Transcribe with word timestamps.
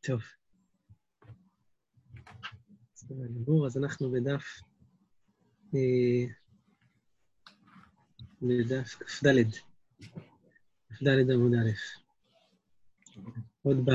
טוב. 0.00 0.20
בסדר 2.94 3.26
גמור, 3.26 3.66
אז 3.66 3.78
אנחנו 3.78 4.10
בדף... 4.10 4.44
אה, 5.74 6.24
בדף 8.42 8.94
כ"ד. 8.94 9.26
כ"ד 10.90 11.30
עמוד 11.30 11.52
א'. 11.54 11.70
עוד 13.62 13.76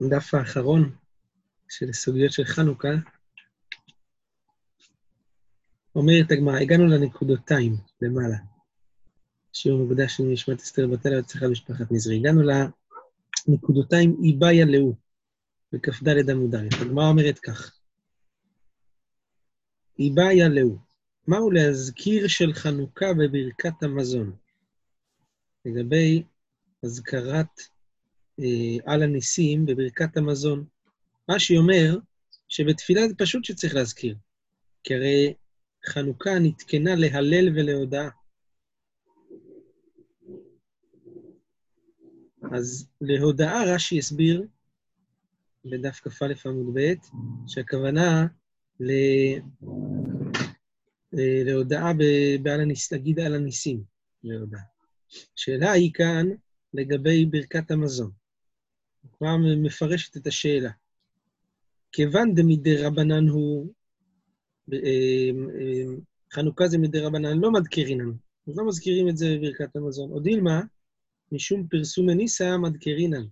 בדף 0.00 0.34
האחרון 0.34 0.96
של 1.68 1.92
סוגיות 1.92 2.32
של 2.32 2.44
חנוכה, 2.44 2.88
אומרת 5.94 6.30
הגמרא, 6.30 6.58
הגענו 6.58 6.86
לנקודותיים 6.86 7.76
למעלה. 8.02 8.36
שיעור 9.52 9.84
מוקדש 9.84 10.20
לנשמת 10.20 10.60
אסתר 10.60 10.86
בתל 10.86 11.08
אביב 11.08 11.50
משפחת 11.50 11.86
נזרי. 11.90 12.16
הגענו 12.16 12.42
לנקודותיים 13.48 14.16
איבאיה 14.24 14.64
לאו, 14.64 14.94
בכ"ד 15.72 16.30
עמוד 16.30 16.54
א'. 16.54 16.68
הגמרא 16.80 17.08
אומרת 17.08 17.38
כך: 17.38 17.78
איבאיה 19.98 20.48
לאו, 20.48 20.76
מהו 21.26 21.50
להזכיר 21.50 22.28
של 22.28 22.52
חנוכה 22.52 23.06
בברכת 23.12 23.82
המזון? 23.82 24.32
לגבי 25.64 26.22
הזכרת 26.82 27.60
אה, 28.40 28.92
על 28.92 29.02
הניסים 29.02 29.66
בברכת 29.66 30.16
המזון. 30.16 30.64
רש"י 31.30 31.56
אומר 31.56 31.98
שבתפילה 32.48 33.08
זה 33.08 33.14
פשוט 33.18 33.44
שצריך 33.44 33.74
להזכיר, 33.74 34.16
כי 34.84 34.94
הרי 34.94 35.34
חנוכה 35.86 36.38
נתקנה 36.38 36.94
להלל 36.94 37.48
ולהודאה. 37.48 38.08
אז 42.54 42.88
להודאה 43.00 43.74
רש"י 43.74 43.98
הסביר 43.98 44.46
בדף 45.64 46.00
כ"א 46.00 46.48
עמוד 46.48 46.74
ב', 46.74 46.94
שהכוונה 47.46 48.26
ל... 48.80 48.90
אה, 51.18 51.42
להודאה 51.44 51.92
בעל 52.42 52.60
הניס... 52.60 52.92
להגיד 52.92 53.20
על 53.20 53.34
הניסים, 53.34 53.82
להודאה. 54.24 54.60
השאלה 55.36 55.72
היא 55.72 55.92
כאן 55.92 56.26
לגבי 56.74 57.24
ברכת 57.24 57.70
המזון. 57.70 58.10
כבר 59.12 59.36
מפרשת 59.62 60.16
את 60.16 60.26
השאלה. 60.26 60.70
כיוון 61.92 62.34
דמדי 62.34 62.76
רבנן 62.76 63.28
הוא, 63.28 63.72
אה, 64.72 64.78
אה, 65.60 65.94
חנוכה 66.32 66.68
זה 66.68 66.78
מדי 66.78 67.00
רבנן, 67.00 67.38
לא 67.38 67.52
מדקרינן, 67.52 68.12
אז 68.48 68.56
לא 68.56 68.68
מזכירים 68.68 69.08
את 69.08 69.16
זה 69.16 69.36
בברכת 69.38 69.76
המזון. 69.76 70.10
או 70.10 70.20
דילמה, 70.20 70.62
משום 71.32 71.66
פרסום 71.70 72.08
הניסה 72.08 72.58
מדקרינן. 72.58 73.24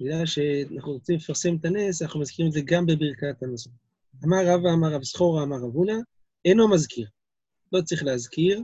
בגלל 0.00 0.26
שאנחנו 0.26 0.92
רוצים 0.92 1.16
לפרסם 1.16 1.56
את 1.56 1.64
הנס, 1.64 2.02
אנחנו 2.02 2.20
מזכירים 2.20 2.48
את 2.48 2.52
זה 2.52 2.60
גם 2.64 2.86
בברכת 2.86 3.42
המזון. 3.42 3.72
אמר 4.24 4.46
רבא, 4.46 4.72
אמר 4.72 4.94
רב 4.94 5.04
סחורה, 5.04 5.42
אמר 5.42 5.56
רב 5.56 5.74
הונא, 5.74 5.96
אינו 6.44 6.68
מזכיר. 6.68 7.08
לא 7.72 7.82
צריך 7.82 8.02
להזכיר. 8.02 8.62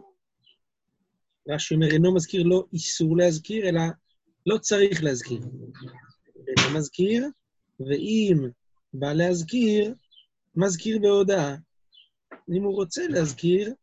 רש"י 1.49 1.75
אומר, 1.75 1.91
אינו 1.91 2.15
מזכיר 2.15 2.43
לא 2.43 2.65
איסור 2.73 3.17
להזכיר, 3.17 3.69
אלא 3.69 3.81
לא 4.47 4.59
צריך 4.59 5.03
להזכיר. 5.03 5.41
אינו 6.49 6.79
מזכיר, 6.79 7.27
ואם 7.81 8.49
בא 8.95 9.13
להזכיר, 9.13 9.95
מזכיר 10.57 10.99
בהודעה. 10.99 11.57
אם 12.57 12.63
הוא 12.63 12.75
רוצה 12.75 13.09
להזכיר, 13.09 13.75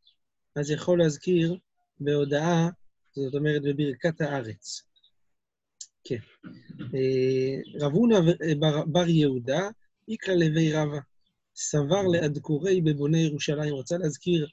אז 0.55 0.69
יכול 0.71 0.99
להזכיר 0.99 1.57
בהודעה, 1.99 2.69
זאת 3.15 3.35
אומרת 3.35 3.61
בברכת 3.61 4.21
הארץ. 4.21 4.81
כן. 6.03 6.17
אה, 6.79 7.85
רב 7.85 7.91
הונא 7.91 8.19
בר 8.87 9.07
יהודה, 9.07 9.69
איקרא 10.07 10.33
לוי 10.33 10.73
רבא, 10.73 10.99
סבר 11.55 12.03
לאדקורי 12.13 12.81
בבוני 12.81 13.19
ירושלים, 13.19 13.75
רצה 13.75 13.97
להזכיר 13.97 14.47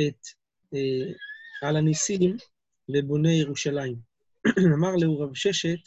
את 0.00 0.26
אה, 0.74 1.12
על 1.62 1.76
הניסים 1.76 2.36
לבוני 2.88 3.34
ירושלים. 3.34 3.96
אמר 4.76 4.96
לו 4.96 5.18
רב 5.18 5.34
ששת 5.34 5.78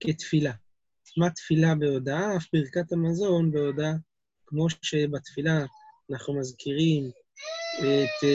כתפילה. 0.00 0.52
מה 1.16 1.30
תפילה 1.30 1.74
בהודעה? 1.74 2.36
אף 2.36 2.46
ברכת 2.52 2.92
המזון 2.92 3.52
בהודעה, 3.52 3.92
כמו 4.46 4.66
שבתפילה 4.82 5.64
אנחנו 6.10 6.38
מזכירים 6.38 7.10
את 7.78 8.28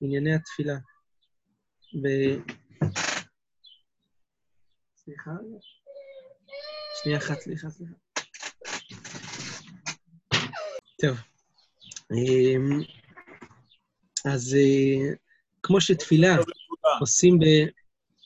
ענייני 0.00 0.34
התפילה. 0.34 0.76
ב... 2.02 2.08
סליחה? 4.96 5.30
שנייה 7.02 7.18
אחת, 7.18 7.40
סליחה, 7.40 7.70
סליחה. 7.70 7.94
טוב. 11.00 11.16
אמ, 12.12 12.80
אז 14.24 14.56
uh, 14.56 15.16
כמו 15.62 15.80
שתפילה 15.80 16.36
עושים 17.00 17.38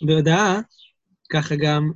בהודעה, 0.07 0.61
ככה 1.31 1.55
גם 1.57 1.93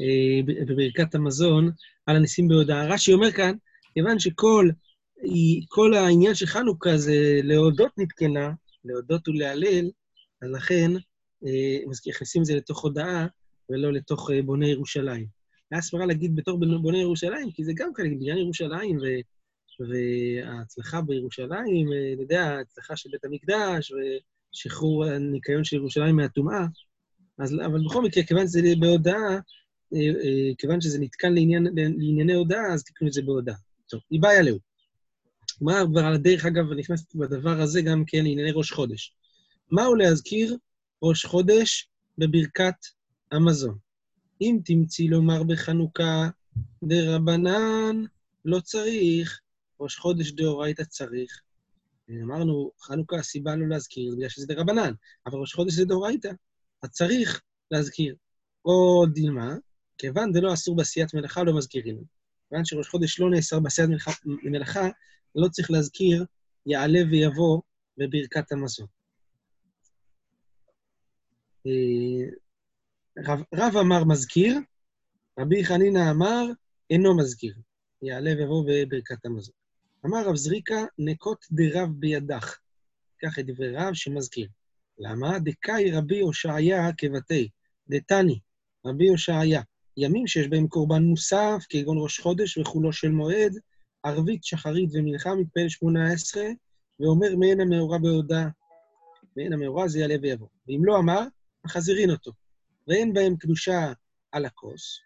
אה, 0.00 0.64
בברכת 0.66 1.14
המזון, 1.14 1.70
על 2.06 2.16
הניסים 2.16 2.48
בהודעה. 2.48 2.86
רש"י 2.86 3.12
אומר 3.12 3.32
כאן, 3.32 3.54
כיוון 3.94 4.18
שכל 4.18 4.70
כל 5.68 5.94
העניין 5.94 6.34
של 6.34 6.46
חנוכה 6.46 6.96
זה 6.96 7.40
להודות 7.42 7.92
נתקנה, 7.98 8.50
להודות 8.84 9.28
ולהלל, 9.28 9.90
אז 10.42 10.50
לכן 10.50 10.90
אה, 10.96 11.00
מכניסים 12.06 12.42
את 12.42 12.46
זה 12.46 12.56
לתוך 12.56 12.80
הודעה 12.80 13.26
ולא 13.70 13.92
לתוך 13.92 14.30
אה, 14.30 14.42
בוני 14.42 14.68
ירושלים. 14.68 15.26
היה 15.70 15.82
סברה 15.82 16.06
להגיד 16.06 16.36
בתור 16.36 16.58
בוני 16.82 16.98
ירושלים, 16.98 17.50
כי 17.50 17.64
זה 17.64 17.72
גם 17.76 17.94
כאלה, 17.94 18.08
בניין 18.08 18.38
ירושלים 18.38 18.96
ו, 18.96 19.04
וההצלחה 19.88 21.00
בירושלים, 21.00 21.88
אתה 22.14 22.22
יודע, 22.22 22.42
ההצלחה 22.42 22.96
של 22.96 23.10
בית 23.12 23.24
המקדש 23.24 23.92
ושחרור 23.92 25.04
הניקיון 25.04 25.64
של 25.64 25.76
ירושלים 25.76 26.16
מהטומאה. 26.16 26.66
אבל 27.38 27.84
בכל 27.86 28.02
מקרה, 28.02 28.24
כיוון 28.24 28.46
שזה 28.46 28.60
בהודעה, 28.80 29.38
אה, 29.94 29.98
אה, 29.98 30.54
כיוון 30.58 30.80
שזה 30.80 30.98
נתקן 31.00 31.34
לעניין, 31.34 31.66
לענייני 31.74 32.34
הודעה, 32.34 32.74
אז 32.74 32.84
תקנו 32.84 33.08
את 33.08 33.12
זה 33.12 33.22
בהודעה. 33.22 33.56
טוב, 33.88 34.00
היא 34.10 34.22
בעיה 34.22 34.42
לאו. 34.42 34.56
מה 35.60 35.82
כבר 35.90 36.00
על 36.00 36.14
הדרך, 36.14 36.46
אגב, 36.46 36.72
נכנסת 36.72 37.14
בדבר 37.14 37.60
הזה 37.60 37.82
גם 37.82 38.04
כן 38.06 38.18
לענייני 38.18 38.52
ראש 38.52 38.72
חודש. 38.72 39.14
מהו 39.70 39.94
להזכיר 39.94 40.56
ראש 41.06 41.26
חודש 41.26 41.88
בברכת 42.18 42.74
המזון? 43.32 43.78
אם 44.40 44.58
תמצאי 44.64 45.08
לומר 45.08 45.42
בחנוכה 45.42 46.28
דרבנן, 46.84 47.96
לא 48.44 48.60
צריך, 48.60 49.40
ראש 49.80 49.96
חודש 49.96 50.30
דאורייתא 50.30 50.82
צריך. 50.82 51.40
אמרנו, 52.10 52.70
חנוכה, 52.80 53.16
הסיבה 53.16 53.56
לא 53.56 53.68
להזכיר, 53.68 54.14
בגלל 54.16 54.28
שזה 54.28 54.46
דרבנן, 54.46 54.92
אבל 55.26 55.38
ראש 55.38 55.54
חודש 55.54 55.72
זה 55.72 55.84
דאורייתא, 55.84 56.30
אז 56.82 56.90
צריך 56.90 57.42
להזכיר. 57.70 58.14
או 58.64 59.06
דילמה, 59.14 59.54
כיוון 59.98 60.32
דלא 60.32 60.52
אסור 60.52 60.76
בעשיית 60.76 61.14
מלאכה, 61.14 61.42
לא 61.42 61.56
מזכירים. 61.56 62.04
כיוון 62.48 62.64
שראש 62.64 62.88
חודש 62.88 63.20
לא 63.20 63.30
נאסר 63.30 63.60
בעשיית 63.60 63.90
מלאכה, 64.24 64.88
לא 65.34 65.48
צריך 65.48 65.70
להזכיר, 65.70 66.24
יעלה 66.66 67.00
ויבוא 67.10 67.60
בברכת 67.98 68.52
המזון. 68.52 68.86
אה, 71.66 72.26
רב, 73.26 73.42
רב 73.54 73.76
אמר 73.76 74.04
מזכיר, 74.04 74.58
רבי 75.38 75.64
חנינא 75.64 76.10
אמר 76.10 76.44
אינו 76.90 77.16
מזכיר, 77.16 77.54
יעלה 78.02 78.30
ויבוא 78.38 78.64
בברכת 78.68 79.26
המזון. 79.26 79.54
אמר 80.06 80.28
רב 80.28 80.36
זריקה, 80.36 80.84
נקות 80.98 81.44
דרב 81.52 81.88
בידך. 81.98 82.58
קח 83.18 83.38
את 83.38 83.46
דברי 83.46 83.76
רב 83.76 83.94
שמזכיר. 83.94 84.48
למה? 84.98 85.38
דקאי 85.38 85.90
רבי 85.90 86.20
הושעיה 86.20 86.92
כבתי, 86.98 87.48
דתני, 87.88 88.38
רבי 88.86 89.08
הושעיה. 89.08 89.62
ימים 89.96 90.26
שיש 90.26 90.48
בהם 90.48 90.68
קורבן 90.68 91.02
מוסף, 91.02 91.64
כגון 91.68 91.96
ראש 92.00 92.20
חודש 92.20 92.58
וחולו 92.58 92.92
של 92.92 93.10
מועד, 93.10 93.52
ערבית, 94.02 94.44
שחרית 94.44 94.90
ומנחה, 94.92 95.34
מתפעל 95.34 95.68
שמונה 95.68 96.12
עשרה, 96.12 96.46
ואומר 97.00 97.36
מעין 97.36 97.60
המאורע 97.60 97.98
בהודעה. 97.98 98.48
מעין 99.36 99.52
המאורע 99.52 99.88
זה 99.88 99.98
יעלה 99.98 100.14
ויבוא. 100.22 100.48
ואם 100.68 100.84
לא 100.84 100.98
אמר, 100.98 101.26
מחזירין 101.64 102.10
אותו. 102.10 102.32
ואין 102.88 103.12
בהם 103.12 103.36
קדושה 103.36 103.92
על 104.32 104.44
הכוס, 104.44 104.98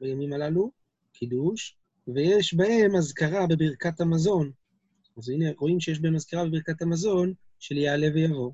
בימים 0.00 0.32
הללו, 0.32 0.70
קידוש, 1.12 1.78
ויש 2.14 2.54
בהם 2.54 2.96
אזכרה 2.96 3.46
בברכת 3.46 4.00
המזון. 4.00 4.52
אז 5.18 5.28
הנה, 5.28 5.46
רואים 5.58 5.80
שיש 5.80 6.00
בהם 6.00 6.14
אזכרה 6.14 6.44
בברכת 6.44 6.82
המזון 6.82 7.32
של 7.58 7.76
יעלה 7.76 8.06
ויבוא. 8.14 8.52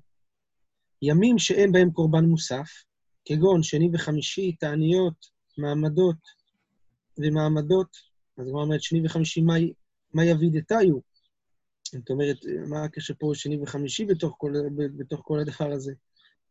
ימים 1.02 1.38
שאין 1.38 1.72
בהם 1.72 1.90
קורבן 1.90 2.24
מוסף, 2.24 2.70
כגון 3.24 3.62
שני 3.62 3.90
וחמישי, 3.92 4.52
תעניות, 4.52 5.26
מעמדות 5.58 6.16
ומעמדות, 7.18 7.96
אז 8.38 8.48
הוא 8.48 8.60
אומרת, 8.60 8.82
שני 8.82 9.06
וחמישי, 9.06 9.40
מה, 9.40 9.54
מה 10.14 10.24
יבידתיו? 10.24 10.98
זאת 11.92 12.10
אומרת, 12.10 12.36
מה 12.68 12.84
הקשר 12.84 13.14
פה 13.18 13.30
שני 13.34 13.58
וחמישי 13.62 14.04
בתוך 14.04 14.34
כל, 14.38 14.52
בתוך 14.96 15.20
כל 15.24 15.38
הדבר 15.40 15.72
הזה? 15.72 15.92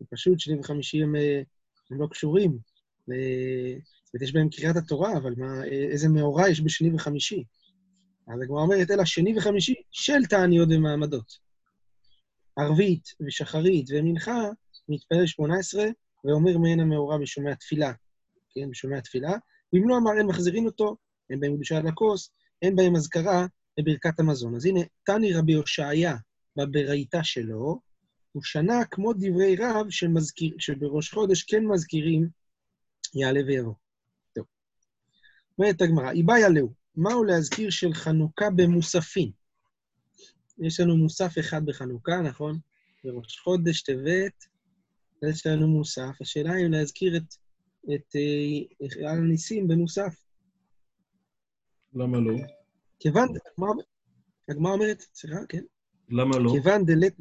פשוט, 0.09 0.39
שני 0.39 0.59
וחמישי 0.59 1.03
הם, 1.03 1.15
הם 1.91 2.01
לא 2.01 2.07
קשורים 2.07 2.57
זאת 4.13 4.21
יש 4.21 4.33
בהם 4.33 4.49
קריאת 4.49 4.75
התורה, 4.75 5.17
אבל 5.17 5.33
מה, 5.37 5.63
איזה 5.65 6.09
מאורע 6.09 6.49
יש 6.49 6.61
בשני 6.61 6.93
וחמישי? 6.93 7.43
אז 8.27 8.41
הגמרא 8.41 8.61
אומרת, 8.61 8.91
אלא 8.91 9.05
שני 9.05 9.37
וחמישי 9.37 9.73
של 9.91 10.25
תעניות 10.29 10.69
ומעמדות. 10.71 11.37
ערבית 12.57 13.03
ושחרית 13.27 13.85
ומנחה, 13.91 14.49
מתפלל 14.89 15.25
שמונה 15.25 15.59
עשרה, 15.59 15.85
ואומר 16.25 16.57
מעין 16.57 16.79
המאורע 16.79 17.17
בשומע 17.17 17.53
תפילה, 17.53 17.93
כן, 18.53 18.69
בשומע 18.69 18.99
תפילה, 18.99 19.33
ואם 19.73 19.89
לא 19.89 19.97
אמר, 19.97 20.11
אין 20.17 20.25
מחזירים 20.25 20.65
אותו, 20.65 20.95
אין 21.29 21.39
בהם 21.39 21.55
קדושה 21.55 21.77
על 21.77 21.87
הכוס, 21.87 22.31
אין 22.61 22.75
בהם 22.75 22.95
אזכרה 22.95 23.45
לברכת 23.77 24.19
המזון. 24.19 24.55
אז 24.55 24.65
הנה, 24.65 24.79
תני 25.05 25.33
רבי 25.33 25.53
הושעיה 25.53 26.15
בברייתא 26.55 27.23
שלו, 27.23 27.79
הוא 28.31 28.43
שנה 28.43 28.85
כמו 28.91 29.13
דברי 29.13 29.55
רב 29.59 29.89
שמזכיר, 29.89 30.55
שבראש 30.59 31.11
חודש 31.13 31.43
כן 31.43 31.65
מזכירים 31.65 32.29
יעלה 33.15 33.39
ויבוא. 33.47 33.73
טוב. 34.35 34.45
אומרת 35.57 35.81
הגמרא, 35.81 36.11
איבאי 36.11 36.43
עלהו, 36.43 36.73
מהו 36.95 37.23
להזכיר 37.23 37.69
של 37.69 37.93
חנוכה 37.93 38.49
במוספים? 38.55 39.31
יש 40.59 40.79
לנו 40.79 40.97
מוסף 40.97 41.33
אחד 41.39 41.65
בחנוכה, 41.65 42.21
נכון? 42.21 42.59
בראש 43.03 43.39
חודש, 43.39 43.81
טבת, 43.81 44.45
יש 45.29 45.47
לנו 45.47 45.67
מוסף. 45.67 46.21
השאלה 46.21 46.51
אם 46.65 46.71
להזכיר 46.71 47.17
את, 47.17 47.33
את, 47.83 48.15
את 48.85 49.03
אה, 49.03 49.11
הניסים 49.11 49.67
במוסף. 49.67 50.15
למה 51.93 52.19
לא? 52.19 52.33
כיוון, 52.99 53.27
הגמרא 54.49 54.71
אומרת, 54.71 55.01
סליחה, 55.13 55.39
כן? 55.49 55.63
למה 56.09 56.37
לא? 56.37 56.51
כיוון 56.51 56.85
דלת... 56.85 57.13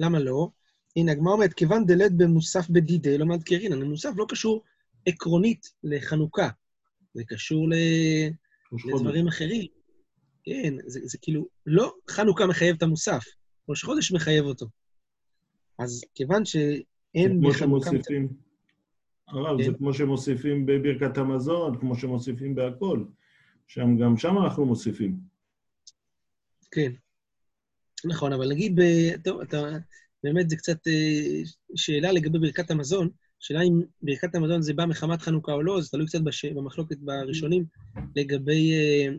למה 0.00 0.18
לא? 0.18 0.48
הנה, 0.96 1.12
הגמרא 1.12 1.32
אומרת, 1.32 1.52
כיוון 1.52 1.86
דלת 1.86 2.12
במוסף 2.16 2.70
בדידי, 2.70 3.18
לא 3.18 3.26
מזכירין. 3.26 3.72
המוסף 3.72 4.10
לא 4.16 4.26
קשור 4.28 4.62
עקרונית 5.06 5.66
לחנוכה, 5.84 6.48
זה 7.14 7.22
קשור 7.28 7.68
ל... 7.68 7.74
לדברים 8.94 9.28
אחרים. 9.28 9.66
כן, 10.44 10.74
זה, 10.86 11.00
זה 11.02 11.18
כאילו, 11.22 11.46
לא 11.66 11.94
חנוכה 12.10 12.46
מחייב 12.46 12.76
את 12.76 12.82
המוסף, 12.82 13.24
ראש 13.68 13.84
חודש 13.84 14.12
מחייב 14.12 14.44
אותו. 14.44 14.66
אז 15.78 16.04
כיוון 16.14 16.44
שאין 16.44 17.40
בחנוכה... 17.40 17.58
שמוסיפים, 17.58 18.28
הרב, 19.28 19.58
כן. 19.58 19.64
זה 19.64 19.78
כמו 19.78 19.94
שמוסיפים 19.94 20.66
בברכת 20.66 21.18
המזון, 21.18 21.80
כמו 21.80 21.94
שמוסיפים 21.94 22.54
בהכל. 22.54 23.04
שם, 23.66 23.96
גם 23.96 24.16
שם 24.16 24.38
אנחנו 24.38 24.66
מוסיפים. 24.66 25.16
כן. 26.70 26.92
נכון, 28.04 28.32
אבל 28.32 28.48
נגיד, 28.48 28.80
ב... 28.80 28.82
טוב, 29.24 29.40
אתה... 29.40 29.76
באמת, 30.24 30.50
זה 30.50 30.56
קצת 30.56 30.86
אה, 30.86 31.42
שאלה 31.76 32.12
לגבי 32.12 32.38
ברכת 32.38 32.70
המזון. 32.70 33.08
השאלה 33.42 33.62
אם 33.62 33.80
ברכת 34.02 34.34
המזון 34.34 34.62
זה 34.62 34.74
בא 34.74 34.86
מחמת 34.86 35.22
חנוכה 35.22 35.52
או 35.52 35.62
לא, 35.62 35.80
זה 35.80 35.88
תלוי 35.90 36.06
קצת 36.06 36.20
בש... 36.20 36.44
במחלוקת 36.44 36.98
בראשונים, 36.98 37.64
לגבי 38.16 38.72
אה, 38.72 39.12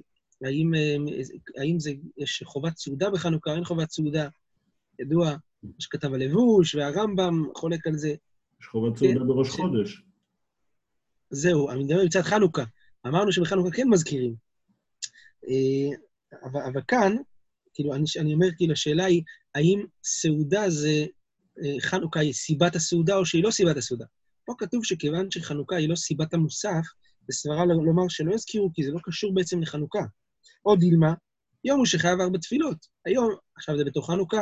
האם, 0.47 0.75
אה, 0.75 0.95
האם 1.57 1.79
זה, 1.79 1.91
יש 2.17 2.43
חובת 2.45 2.77
סעודה 2.77 3.09
בחנוכה, 3.09 3.55
אין 3.55 3.63
חובת 3.63 3.91
סעודה. 3.91 4.27
ידוע, 4.99 5.35
יש 5.79 5.87
כתב 5.87 6.13
הלבוש, 6.13 6.75
והרמב"ם 6.75 7.43
חולק 7.55 7.87
על 7.87 7.97
זה. 7.97 8.09
יש 8.61 8.67
חובת 8.67 8.97
סעודה 8.97 9.19
בראש. 9.19 9.49
חודש. 9.49 10.01
זהו, 11.29 11.69
אני 11.69 11.83
מדבר 11.83 12.03
מצד 12.05 12.21
חנוכה. 12.21 12.63
אמרנו 13.07 13.31
שבחנוכה 13.31 13.71
כן 13.71 13.89
מזכירים. 13.89 14.35
אה, 15.47 15.97
אבל, 16.43 16.61
אבל 16.73 16.81
כאן, 16.87 17.15
כאילו, 17.73 17.93
אני, 17.95 18.03
אני 18.19 18.33
אומר, 18.33 18.47
כאילו, 18.57 18.73
השאלה 18.73 19.05
היא, 19.05 19.23
האם 19.55 19.85
סעודה 20.03 20.69
זה, 20.69 21.05
אה, 21.63 21.81
חנוכה 21.81 22.19
היא 22.19 22.33
סיבת 22.33 22.75
הסעודה 22.75 23.15
או 23.15 23.25
שהיא 23.25 23.43
לא 23.43 23.51
סיבת 23.51 23.77
הסעודה? 23.77 24.05
פה 24.45 24.53
כתוב 24.57 24.85
שכיוון 24.85 25.31
שחנוכה 25.31 25.75
היא 25.75 25.89
לא 25.89 25.95
סיבת 25.95 26.33
המוסף, 26.33 26.83
זה 27.27 27.37
סברה 27.37 27.65
לומר 27.65 28.07
שלא 28.09 28.33
יזכירו, 28.33 28.71
כי 28.73 28.83
זה 28.83 28.91
לא 28.91 28.99
קשור 29.03 29.33
בעצם 29.33 29.61
לחנוכה. 29.61 30.03
או 30.65 30.75
דילמה, 30.75 31.13
יום 31.63 31.77
הוא 31.77 31.85
שחייב 31.85 32.19
ארבע 32.19 32.37
תפילות. 32.37 32.77
היום, 33.05 33.35
עכשיו 33.55 33.77
זה 33.77 33.83
בתוך 33.83 34.11
חנוכה, 34.11 34.41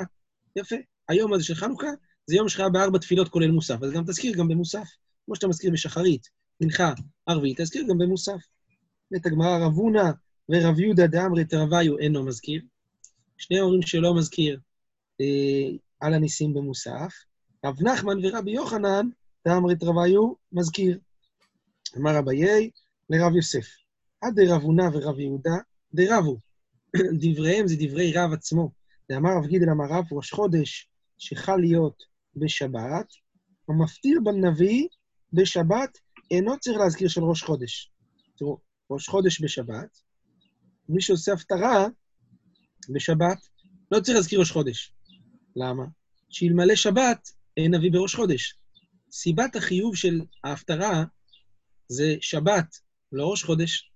יפה. 0.56 0.76
היום 1.10 1.34
הזה 1.34 1.44
של 1.44 1.56
חנוכה, 1.56 1.88
זה 2.28 2.36
יום 2.36 2.50
שחייב 2.50 2.74
בארבע 2.74 3.00
תפילות 3.00 3.30
כולל 3.30 3.52
מוסף. 3.52 3.78
אז 3.84 3.92
גם 3.92 4.04
תזכיר 4.04 4.38
גם 4.38 4.48
במוסף. 4.48 4.88
כמו 5.26 5.36
שאתה 5.36 5.48
מזכיר 5.48 5.72
בשחרית, 5.72 6.28
מנחה, 6.62 6.94
ערבית, 7.26 7.62
תזכיר 7.62 7.84
גם 7.90 7.98
במוסף. 7.98 8.40
את 9.16 9.26
הגמרא 9.26 9.58
רב 9.58 9.74
הונא 9.74 10.12
ורב 10.50 10.80
יהודה 10.80 11.08
דאמרי 11.08 11.46
תרוויו 11.46 11.98
אינו 11.98 12.26
מזכיר. 12.26 12.62
שני 13.40 13.60
הורים 13.60 13.82
שלא 13.82 14.16
מזכיר 14.16 14.60
אה, 15.22 15.78
על 16.00 16.14
הניסים 16.14 16.54
במוסף. 16.54 17.14
רב 17.66 17.76
נחמן 17.82 18.26
ורבי 18.26 18.52
יוחנן 18.52 19.10
דאמרי 19.48 19.76
תרוויו 19.76 20.34
מזכיר. 20.52 21.00
אמר 21.98 22.20
אביי 22.20 22.70
לרב 23.10 23.36
יוסף. 23.36 23.68
עד 24.22 24.40
דרב 24.40 24.62
הונא 24.62 24.90
ורב 24.94 25.20
יהודה 25.20 25.56
דרבו. 25.94 26.38
דבריהם 27.22 27.68
זה 27.68 27.76
דברי 27.80 28.14
רב 28.16 28.34
עצמו. 28.34 28.72
ואמר 29.10 29.30
רב 29.38 29.46
גידל 29.46 29.70
אמר 29.70 29.86
רב, 29.90 30.06
ראש 30.12 30.32
חודש 30.32 30.90
שחל 31.18 31.58
להיות 31.58 32.04
בשבת, 32.36 33.14
המפטיר 33.70 34.20
בנביא 34.24 34.88
בשבת 35.34 35.98
אינו 36.32 36.60
צריך 36.60 36.78
להזכיר 36.78 37.08
של 37.08 37.24
ראש 37.24 37.44
חודש. 37.44 37.92
תראו, 38.38 38.58
ראש 38.90 39.08
חודש 39.08 39.42
בשבת, 39.42 39.98
מי 40.90 41.02
שעושה 41.02 41.34
הפטרה 41.34 41.88
בשבת, 42.90 43.48
לא 43.92 44.00
צריך 44.00 44.16
להזכיר 44.18 44.40
ראש 44.40 44.52
חודש. 44.52 44.94
למה? 45.56 45.84
שאלמלא 46.30 46.76
שבת, 46.76 47.30
אין 47.58 47.76
נביא 47.76 47.92
בראש 47.92 48.16
חודש. 48.16 48.56
סיבת 49.12 49.56
החיוב 49.56 49.96
של 49.96 50.22
ההפטרה 50.44 51.04
זה 51.88 52.16
שבת, 52.22 52.76
לא 53.12 53.32
ראש 53.32 53.44
חודש. 53.44 53.92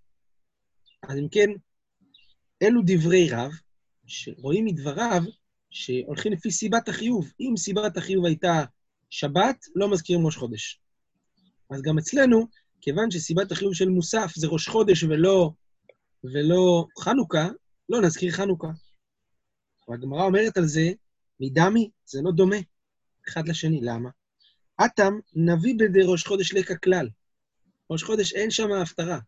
אז 1.10 1.18
אם 1.18 1.28
כן, 1.32 1.50
אלו 2.64 2.82
דברי 2.86 3.30
רב, 3.32 3.52
שרואים 4.08 4.66
מדבריו 4.66 5.22
שהולכים 5.70 6.34
לפי 6.34 6.52
סיבת 6.52 6.90
החיוב. 6.90 7.32
אם 7.40 7.58
סיבת 7.58 7.98
החיוב 7.98 8.26
הייתה 8.26 8.64
שבת, 9.10 9.66
לא 9.76 9.92
מזכירים 9.92 10.26
ראש 10.26 10.36
חודש. 10.36 10.82
אז 11.70 11.82
גם 11.82 11.98
אצלנו, 11.98 12.48
כיוון 12.82 13.12
שסיבת 13.12 13.52
החיוב 13.52 13.74
של 13.74 13.90
מוסף 13.90 14.32
זה 14.36 14.48
ראש 14.48 14.68
חודש 14.68 15.04
ולא, 15.04 15.52
ולא 16.24 16.86
חנוכה, 17.00 17.48
לא 17.90 18.02
נזכיר 18.02 18.32
חנוכה. 18.32 18.68
והגמרא 19.88 20.24
אומרת 20.24 20.58
על 20.58 20.66
זה, 20.66 20.92
מדמי, 21.40 21.90
זה 22.06 22.22
לא 22.24 22.32
דומה 22.32 22.56
אחד 23.30 23.48
לשני. 23.48 23.82
למה? 23.82 24.10
אטם 24.86 25.14
נביא 25.34 25.76
בדי 25.80 26.00
ראש 26.04 26.24
חודש 26.26 26.54
לקה 26.54 26.76
כלל. 26.76 27.10
ראש 27.90 28.04
חודש 28.04 28.34
אין 28.34 28.52
שם 28.52 28.72
הפטרה. 28.72 29.20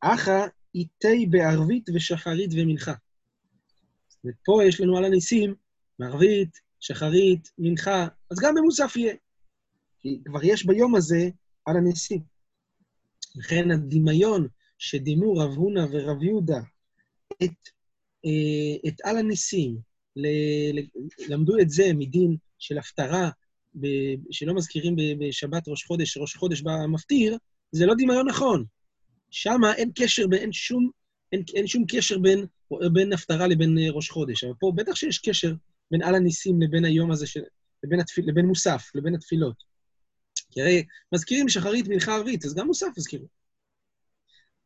אחא 0.00 0.46
איתי 0.74 1.26
בערבית 1.30 1.88
ושחרית 1.94 2.50
ומנחה. 2.52 2.94
ופה 4.24 4.64
יש 4.64 4.80
לנו 4.80 4.98
על 4.98 5.04
הניסים, 5.04 5.54
מערבית, 5.98 6.60
שחרית, 6.80 7.50
מנחה, 7.58 8.08
אז 8.30 8.38
גם 8.42 8.54
במוסף 8.54 8.96
יהיה. 8.96 9.14
כי 10.00 10.20
כבר 10.24 10.44
יש 10.44 10.66
ביום 10.66 10.94
הזה 10.94 11.28
על 11.64 11.76
הניסים. 11.76 12.22
לכן 13.36 13.70
הדמיון 13.70 14.48
שדימו 14.78 15.34
רב 15.34 15.50
הונא 15.50 15.86
ורב 15.90 16.22
יהודה 16.22 16.60
את, 17.42 17.68
אה, 18.24 18.88
את 18.88 19.00
על 19.04 19.16
הניסים, 19.16 19.78
ל, 20.16 20.26
למדו 21.28 21.58
את 21.58 21.70
זה 21.70 21.84
מדין 21.94 22.36
של 22.58 22.78
הפטרה, 22.78 23.30
ב, 23.80 23.86
שלא 24.30 24.54
מזכירים 24.54 24.96
בשבת 25.18 25.68
ראש 25.68 25.84
חודש, 25.84 26.16
ראש 26.16 26.34
חודש 26.34 26.60
במפטיר, 26.60 27.38
זה 27.72 27.86
לא 27.86 27.94
דמיון 27.94 28.28
נכון. 28.28 28.64
שם 29.30 29.60
אין 29.76 29.90
קשר, 29.94 30.22
אין 30.32 30.52
שום, 30.52 30.90
אין, 31.32 31.42
אין 31.54 31.66
שום 31.66 31.84
קשר 31.88 32.18
בין, 32.18 32.46
בין 32.92 33.12
הפטרה 33.12 33.46
לבין 33.46 33.78
אה, 33.78 33.90
ראש 33.90 34.10
חודש. 34.10 34.44
אבל 34.44 34.52
פה 34.58 34.72
בטח 34.76 34.94
שיש 34.94 35.18
קשר 35.18 35.54
בין 35.90 36.02
על 36.02 36.14
הניסים 36.14 36.62
לבין 36.62 36.84
היום 36.84 37.10
הזה, 37.10 37.26
של, 37.26 37.40
לבין, 37.84 38.00
התפיל, 38.00 38.28
לבין 38.28 38.46
מוסף, 38.46 38.90
לבין 38.94 39.14
התפילות. 39.14 39.64
כי 40.50 40.62
הרי 40.62 40.84
מזכירים 41.12 41.48
שחרית 41.48 41.88
מנחה 41.88 42.14
ערבית, 42.14 42.44
אז 42.44 42.54
גם 42.54 42.66
מוסף 42.66 42.88
הזכירו. 42.96 43.26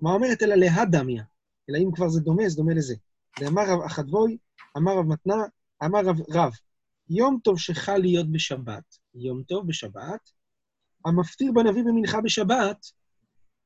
מה 0.01 0.11
אומרת 0.11 0.43
אלא 0.43 0.55
להדמיה? 0.55 1.23
אלא 1.71 1.79
אם 1.79 1.91
כבר 1.95 2.09
זה 2.09 2.21
דומה, 2.21 2.49
זה 2.49 2.57
דומה 2.57 2.75
לזה. 2.75 2.95
ואמר 3.41 3.63
רב 3.69 3.81
אחדבוי, 3.87 4.37
אמר 4.77 4.93
רב 4.99 5.07
מתנה, 5.07 5.35
אמר 5.85 6.01
רב 6.05 6.17
רב, 6.31 6.53
יום 7.11 7.39
טוב 7.45 7.59
שחל 7.59 7.99
להיות 7.99 8.33
בשבת, 8.33 8.99
יום 9.15 9.43
טוב 9.43 9.67
בשבת, 9.67 10.31
המפטיר 11.07 11.53
בנביא 11.53 11.83
במנחה 11.83 12.21
בשבת, 12.21 12.87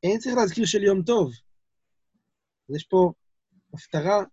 אין 0.02 0.18
צריך 0.18 0.36
להזכיר 0.36 0.64
של 0.64 0.82
יום 0.82 1.02
טוב. 1.02 1.32
אז 2.68 2.76
יש 2.76 2.84
פה 2.84 3.12
הפטרה 3.74 4.24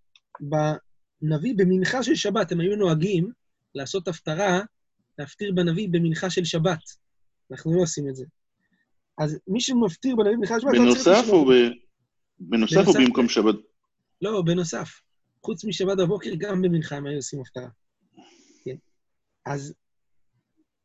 בנביא 0.41 1.53
במנחה 1.57 2.03
של 2.03 2.15
שבת. 2.15 2.51
הם 2.51 2.59
היו 2.59 2.75
נוהגים 2.75 3.31
לעשות 3.75 4.07
הפטרה, 4.07 4.61
להפטיר 5.19 5.51
בנביא 5.55 5.89
במנחה 5.91 6.29
של 6.29 6.45
שבת. 6.45 6.81
אנחנו 7.51 7.75
לא 7.75 7.81
עושים 7.81 8.09
את 8.09 8.15
זה. 8.15 8.25
אז 9.17 9.39
מי 9.47 9.61
שמפטיר 9.61 10.15
בנביא 10.15 10.33
במנחה 10.33 10.59
של 10.59 10.67
שבת... 10.67 10.71
בנוסף 10.71 11.25
או 11.29 11.45
ב... 11.45 11.49
בנוסף 12.39 12.87
או 12.87 12.93
במקום 12.93 13.29
שבת? 13.29 13.55
לא, 14.21 14.41
בנוסף. 14.41 15.01
חוץ 15.43 15.65
משבת 15.65 15.97
בבוקר, 15.97 16.29
גם 16.37 16.61
במנחה 16.61 16.95
הם 16.95 17.05
היו 17.05 17.15
עושים 17.15 17.41
הפטרה. 17.41 17.69
כן. 18.63 18.75
אז, 19.45 19.73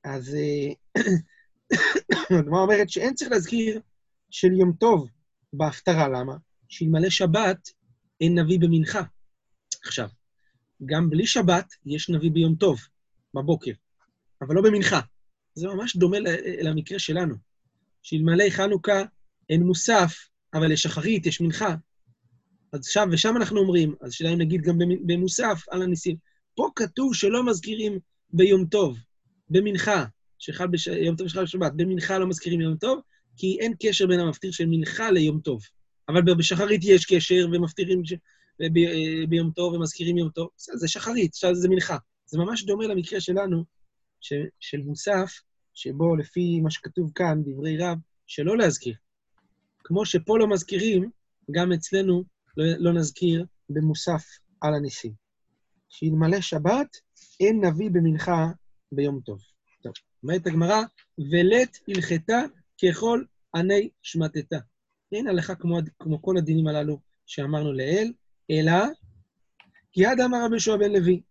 אז, 0.05 0.35
אה, 0.35 1.03
הגמרא 2.39 2.61
אומרת 2.61 2.91
שאין 2.91 3.15
צריך 3.15 3.31
להזכיר 3.31 3.81
של 4.31 4.53
יום 4.53 4.73
טוב 4.73 5.09
בהפטרה, 5.53 6.09
למה? 6.09 6.37
שאלמלא 6.69 7.11
שבת 7.11 7.69
אין 8.21 8.39
נביא 8.39 8.59
במנחה. 8.61 9.03
עכשיו, 9.85 10.09
גם 10.87 11.11
בלי 11.11 11.27
שבת 11.27 11.75
יש 11.87 12.11
נביא 12.11 12.31
ביום 12.31 12.55
טוב, 12.55 12.81
בבוקר, 13.35 13.73
אבל 14.43 14.55
לא 14.55 14.63
במנחה. 14.63 15.01
זה 15.55 15.69
ממש 15.69 15.97
דומה 15.97 16.17
למקרה 16.63 16.99
שלנו, 16.99 17.35
שאלמלא 18.03 18.45
חנוכה 18.51 19.03
אין 19.51 19.63
מוסף, 19.63 20.15
אבל 20.55 20.73
יש 20.73 20.83
שחרית, 20.83 21.27
יש 21.27 21.41
מנחה. 21.41 21.75
אז 22.73 22.87
שם, 22.87 23.09
ושם 23.13 23.37
אנחנו 23.37 23.61
אומרים, 23.61 23.95
אז 24.01 24.13
שאלה 24.13 24.33
אם 24.33 24.39
נגיד 24.39 24.61
גם 24.61 24.79
במוסף 25.07 25.63
על 25.71 25.83
הניסים. 25.83 26.17
פה 26.55 26.69
כתוב 26.77 27.15
שלא 27.15 27.47
מזכירים 27.47 27.99
ביום 28.33 28.67
טוב, 28.67 28.99
במנחה, 29.51 30.05
שחל 30.39 30.67
בש... 30.67 30.87
יום 30.87 31.17
טוב 31.17 31.29
שחל 31.29 31.43
בשבת, 31.43 31.73
במנחה 31.77 32.19
לא 32.19 32.27
מזכירים 32.27 32.61
יום 32.61 32.77
טוב, 32.77 33.01
כי 33.37 33.57
אין 33.61 33.73
קשר 33.83 34.07
בין 34.07 34.21
המפטיר 34.21 34.53
של 34.53 34.65
מנחה 34.69 35.11
ליום 35.11 35.41
טוב. 35.41 35.63
אבל 36.09 36.35
בשחרית 36.35 36.81
יש 36.85 37.05
קשר, 37.05 37.49
ומפטירים 37.53 38.05
ש... 38.05 38.13
ב... 38.61 38.79
ביום 39.29 39.51
טוב 39.51 39.75
ומזכירים 39.75 40.19
יום 40.19 40.29
טוב. 40.29 40.49
זה 40.57 40.89
שחרית, 40.89 41.33
זה 41.53 41.69
מנחה. 41.69 41.97
זה 42.27 42.39
ממש 42.39 42.65
דומה 42.65 42.87
למקרה 42.87 43.21
שלנו, 43.21 43.65
ש... 44.21 44.33
של 44.61 44.79
מוסף, 44.79 45.33
שבו 45.75 46.17
לפי 46.17 46.61
מה 46.61 46.71
שכתוב 46.71 47.13
כאן, 47.15 47.43
דברי 47.45 47.79
רב, 47.79 47.99
שלא 48.27 48.59
להזכיר. 48.59 48.95
כמו 49.85 50.07
שפה 50.07 50.39
לא 50.39 50.47
מזכירים, 50.49 51.11
גם 51.51 51.73
אצלנו 51.73 52.25
לא, 52.57 52.65
לא 52.79 52.93
נזכיר 52.93 53.47
במוסף 53.71 54.25
על 54.61 54.75
הניסים. 54.75 55.13
שאלמלא 55.89 56.41
שבת, 56.41 56.97
אין 57.41 57.65
נביא 57.65 57.91
במנחה 57.91 58.47
ביום 58.93 59.21
טוב. 59.21 59.39
טוב, 59.83 59.93
אומרת 60.23 60.47
הגמרא, 60.47 60.83
ולית 61.33 61.79
הלכתה 61.89 62.43
ככל 62.83 63.23
עני 63.55 63.89
שמטתה. 64.03 64.59
אין 65.13 65.29
הלכה 65.29 65.55
כמו, 65.55 65.79
כמו 65.99 66.23
כל 66.23 66.37
הדינים 66.37 66.67
הללו 66.67 67.01
שאמרנו 67.27 67.73
לעיל, 67.73 68.13
אלא 68.51 68.73
כי 69.93 70.07
עד 70.07 70.21
אמר 70.21 70.45
רבי 70.45 70.55
יהושע 70.55 70.77
בן 70.77 70.93
לוי. 70.93 71.23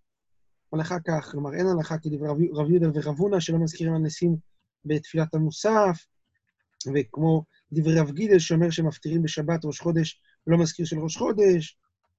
הלכה 0.73 0.97
כך, 1.07 1.31
כלומר, 1.31 1.53
אין 1.53 1.67
הלכה 1.67 1.97
כדברי 1.97 2.49
רב 2.53 2.71
יהודה 2.71 2.87
ורב 2.93 3.17
הונא 3.17 3.39
שלא 3.39 3.57
מזכירים 3.57 3.93
על 3.93 4.01
ניסים 4.01 4.35
בתפילת 4.85 5.33
המוסף, 5.33 6.05
וכמו 6.95 7.43
דברי 7.73 7.99
רב 7.99 8.11
גידל 8.11 8.39
שאומר 8.39 8.69
שמפטירים 8.69 9.23
בשבת 9.23 9.65
ראש 9.65 9.79
חודש, 9.79 10.21
לא 10.47 10.57
מזכיר 10.57 10.85
של 10.85 10.99
ראש 10.99 11.17
חודש, 11.17 11.77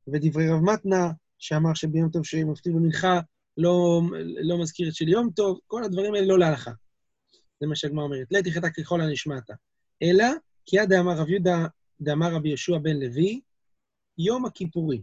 ודברי 0.08 0.48
רב 0.48 0.60
מתנה 0.60 1.10
שאמר 1.38 1.74
שביום 1.74 2.10
טוב 2.10 2.24
שמפטיר 2.24 2.72
במנחה 2.72 3.20
לא, 3.56 4.00
לא 4.42 4.62
מזכיר 4.62 4.88
את 4.88 4.94
של 4.94 5.08
יום 5.08 5.30
טוב, 5.30 5.60
כל 5.66 5.84
הדברים 5.84 6.14
האלה 6.14 6.26
לא 6.26 6.38
להלכה. 6.38 6.70
זה 7.60 7.66
מה 7.66 7.76
שהגמרא 7.76 8.04
אומרת. 8.04 8.26
לית 8.30 8.46
יחטא 8.46 8.68
ככל 8.70 9.00
הנשמעת. 9.00 9.50
אלא, 10.02 10.26
כי 10.66 10.78
עד 10.78 10.88
דאמר 10.88 11.16
רב 11.16 11.28
יהודה, 11.28 11.66
דאמר 12.00 12.34
רבי 12.34 12.48
יהושע 12.48 12.78
בן 12.78 12.96
לוי, 12.96 13.40
יום 14.18 14.46
הכיפורים, 14.46 15.02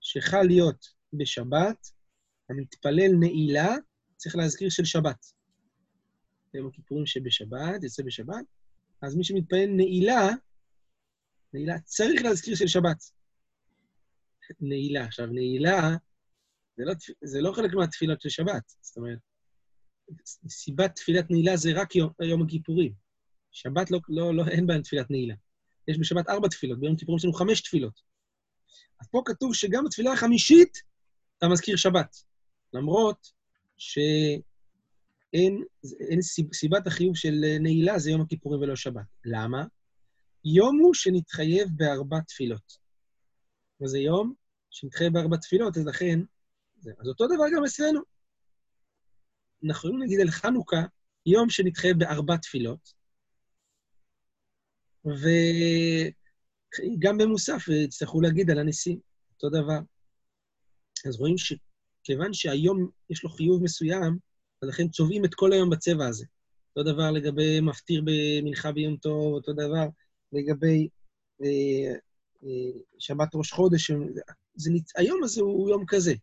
שחל 0.00 0.42
להיות 0.42 0.86
בשבת, 1.12 1.90
המתפלל 2.50 3.12
נעילה, 3.20 3.74
צריך 4.16 4.36
להזכיר 4.36 4.68
של 4.68 4.84
שבת. 4.84 5.26
יום 6.54 6.66
הכיפורים 6.66 7.06
שבשבת, 7.06 7.82
יוצא 7.82 8.02
בשבת, 8.02 8.44
אז 9.02 9.16
מי 9.16 9.24
שמתפלל 9.24 9.66
נעילה, 9.66 10.28
נעילה 11.52 11.80
צריך 11.80 12.22
להזכיר 12.22 12.54
של 12.54 12.66
שבת. 12.66 13.04
נעילה. 14.60 15.04
עכשיו, 15.04 15.26
נעילה 15.26 15.96
זה 16.76 16.84
לא, 16.84 16.94
זה 17.24 17.40
לא 17.40 17.52
חלק 17.52 17.74
מהתפילות 17.74 18.20
של 18.20 18.28
שבת. 18.28 18.72
זאת 18.80 18.96
אומרת, 18.96 19.18
סיבת 20.48 20.94
תפילת 20.94 21.30
נעילה 21.30 21.56
זה 21.56 21.70
רק 21.74 21.96
יום, 21.96 22.10
יום 22.22 22.42
הכיפורים. 22.42 22.92
שבת 23.50 23.90
לא, 23.90 24.00
לא, 24.08 24.34
לא, 24.34 24.48
אין 24.48 24.66
בהן 24.66 24.82
תפילת 24.82 25.10
נעילה. 25.10 25.34
יש 25.88 25.98
בשבת 25.98 26.28
ארבע 26.28 26.48
תפילות, 26.48 26.80
ביום 26.80 26.96
כיפורים 26.96 27.18
יש 27.18 27.24
לנו 27.24 27.34
חמש 27.34 27.60
תפילות. 27.60 28.00
אז 29.00 29.08
פה 29.08 29.22
כתוב 29.24 29.54
שגם 29.54 29.84
בתפילה 29.84 30.12
החמישית 30.12 30.78
אתה 31.38 31.48
מזכיר 31.48 31.76
שבת. 31.76 32.16
למרות 32.72 33.32
שאין 33.76 34.40
אין 35.32 36.22
סיבת 36.52 36.86
החיוב 36.86 37.16
של 37.16 37.44
נעילה 37.60 37.98
זה 37.98 38.10
יום 38.10 38.20
הכיפורים 38.20 38.60
ולא 38.60 38.76
שבת. 38.76 39.04
למה? 39.24 39.64
יום 40.44 40.78
הוא 40.82 40.94
שנתחייב 40.94 41.68
בארבע 41.76 42.20
תפילות. 42.20 42.78
וזה 43.82 43.98
יום 43.98 44.34
שנתחייב 44.70 45.12
בארבע 45.12 45.36
תפילות, 45.36 45.76
אז 45.76 45.86
לכן 45.86 46.20
זה. 46.78 46.92
אז 47.00 47.08
אותו 47.08 47.26
דבר 47.26 47.44
גם 47.56 47.64
אצלנו. 47.64 48.00
אנחנו 49.64 49.88
יכולים 49.88 49.98
להגיד 49.98 50.20
על 50.20 50.30
חנוכה, 50.30 50.82
יום 51.26 51.50
שנתחייב 51.50 51.98
בארבע 51.98 52.36
תפילות, 52.36 52.92
וגם 55.04 55.18
במוסף 57.18 57.68
יצטרכו 57.84 58.20
להגיד 58.20 58.50
על 58.50 58.58
הניסים, 58.58 59.00
אותו 59.34 59.48
דבר. 59.48 59.78
אז 61.06 61.16
רואים 61.16 61.34
שכיוון 61.38 62.32
שהיום 62.32 62.90
יש 63.10 63.24
לו 63.24 63.30
חיוב 63.30 63.62
מסוים, 63.62 64.18
אז 64.62 64.68
לכן 64.68 64.88
צובעים 64.88 65.24
את 65.24 65.34
כל 65.34 65.52
היום 65.52 65.70
בצבע 65.70 66.06
הזה. 66.06 66.24
אותו 66.76 66.92
דבר 66.92 67.10
לגבי 67.10 67.60
מפטיר 67.60 68.02
במנחה 68.04 68.72
ביום 68.72 68.96
טוב, 68.96 69.34
אותו 69.34 69.52
דבר 69.52 69.86
לגבי 70.32 70.88
אה, 71.42 71.94
אה, 72.44 72.80
שבת 72.98 73.34
ראש 73.34 73.52
חודש. 73.52 73.90
זה, 74.54 74.70
היום 74.96 75.24
הזה 75.24 75.40
הוא 75.40 75.70
יום 75.70 75.84
כזה. 75.86 76.14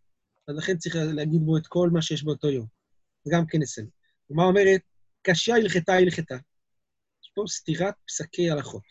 אז 0.48 0.56
לכן 0.58 0.78
צריך 0.78 0.96
להגיד 0.96 1.42
בו 1.42 1.58
את 1.58 1.68
כל 1.68 1.90
מה 1.90 2.02
שיש 2.02 2.24
באותו 2.24 2.50
יום. 2.50 2.66
זה 3.24 3.32
גם 3.36 3.46
כן 3.48 3.62
אצלנו. 3.62 3.88
ומה 4.30 4.44
אומרת? 4.44 4.82
קשה 5.22 5.56
הלכתה 5.56 5.94
הלכתה. 5.94 6.36
יש 7.24 7.32
פה 7.36 7.44
סתירת 7.48 7.94
פסקי 8.08 8.50
הלכות. 8.50 8.84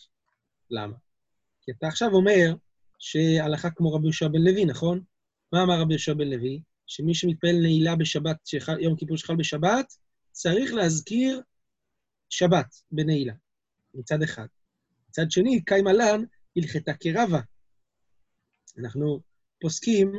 למה? 0.71 0.97
כי 1.62 1.73
אתה 1.73 1.87
עכשיו 1.87 2.09
אומר 2.12 2.55
שהלכה 2.99 3.71
כמו 3.71 3.93
רבי 3.93 4.05
יהושע 4.05 4.29
בן 4.29 4.41
לוי, 4.41 4.65
נכון? 4.65 5.00
מה 5.53 5.62
אמר 5.62 5.81
רבי 5.81 5.93
יהושע 5.93 6.15
בן 6.15 6.29
לוי? 6.29 6.61
שמי 6.87 7.14
שמתפעל 7.14 7.57
נעילה 7.62 7.97
בשבת, 7.97 8.37
שחל, 8.45 8.81
יום 8.81 8.97
כיפור 8.97 9.16
שחל 9.16 9.37
בשבת, 9.37 9.93
צריך 10.33 10.73
להזכיר 10.73 11.40
שבת 12.31 12.75
בנעילה, 12.90 13.35
מצד 13.95 14.23
אחד. 14.23 14.47
מצד 15.09 15.31
שני, 15.31 15.64
קיימה 15.64 15.93
לן 15.93 16.25
הלכתה 16.57 16.93
כרבה. 16.95 17.40
אנחנו 18.78 19.21
פוסקים 19.61 20.12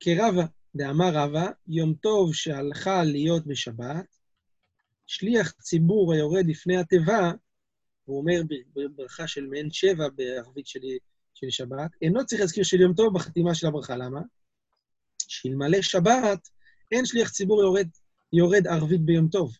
כרבה. 0.00 0.44
דאמר 0.76 1.10
רבא, 1.14 1.50
יום 1.68 1.94
טוב 1.94 2.34
שהלכה 2.34 3.04
להיות 3.04 3.46
בשבת, 3.46 4.16
שליח 5.06 5.50
ציבור 5.50 6.12
היורד 6.12 6.46
לפני 6.46 6.76
התיבה, 6.76 7.32
הוא 8.04 8.18
אומר 8.18 8.40
בברכה 8.74 9.28
של 9.28 9.46
מעין 9.46 9.70
שבע 9.70 10.08
בערבית 10.08 10.66
של, 10.66 10.80
של 11.34 11.50
שבת, 11.50 11.90
אינו 12.02 12.26
צריך 12.26 12.40
להזכיר 12.40 12.64
של 12.64 12.80
יום 12.80 12.94
טוב 12.94 13.14
בחתימה 13.14 13.54
של 13.54 13.66
הברכה. 13.66 13.96
למה? 13.96 14.20
שאלמלא 15.30 15.82
שבת, 15.82 16.48
אין 16.92 17.06
שליח 17.06 17.30
ציבור 17.30 17.62
יורד, 17.62 17.88
יורד 18.32 18.66
ערבית 18.66 19.00
ביום 19.00 19.28
טוב. 19.28 19.52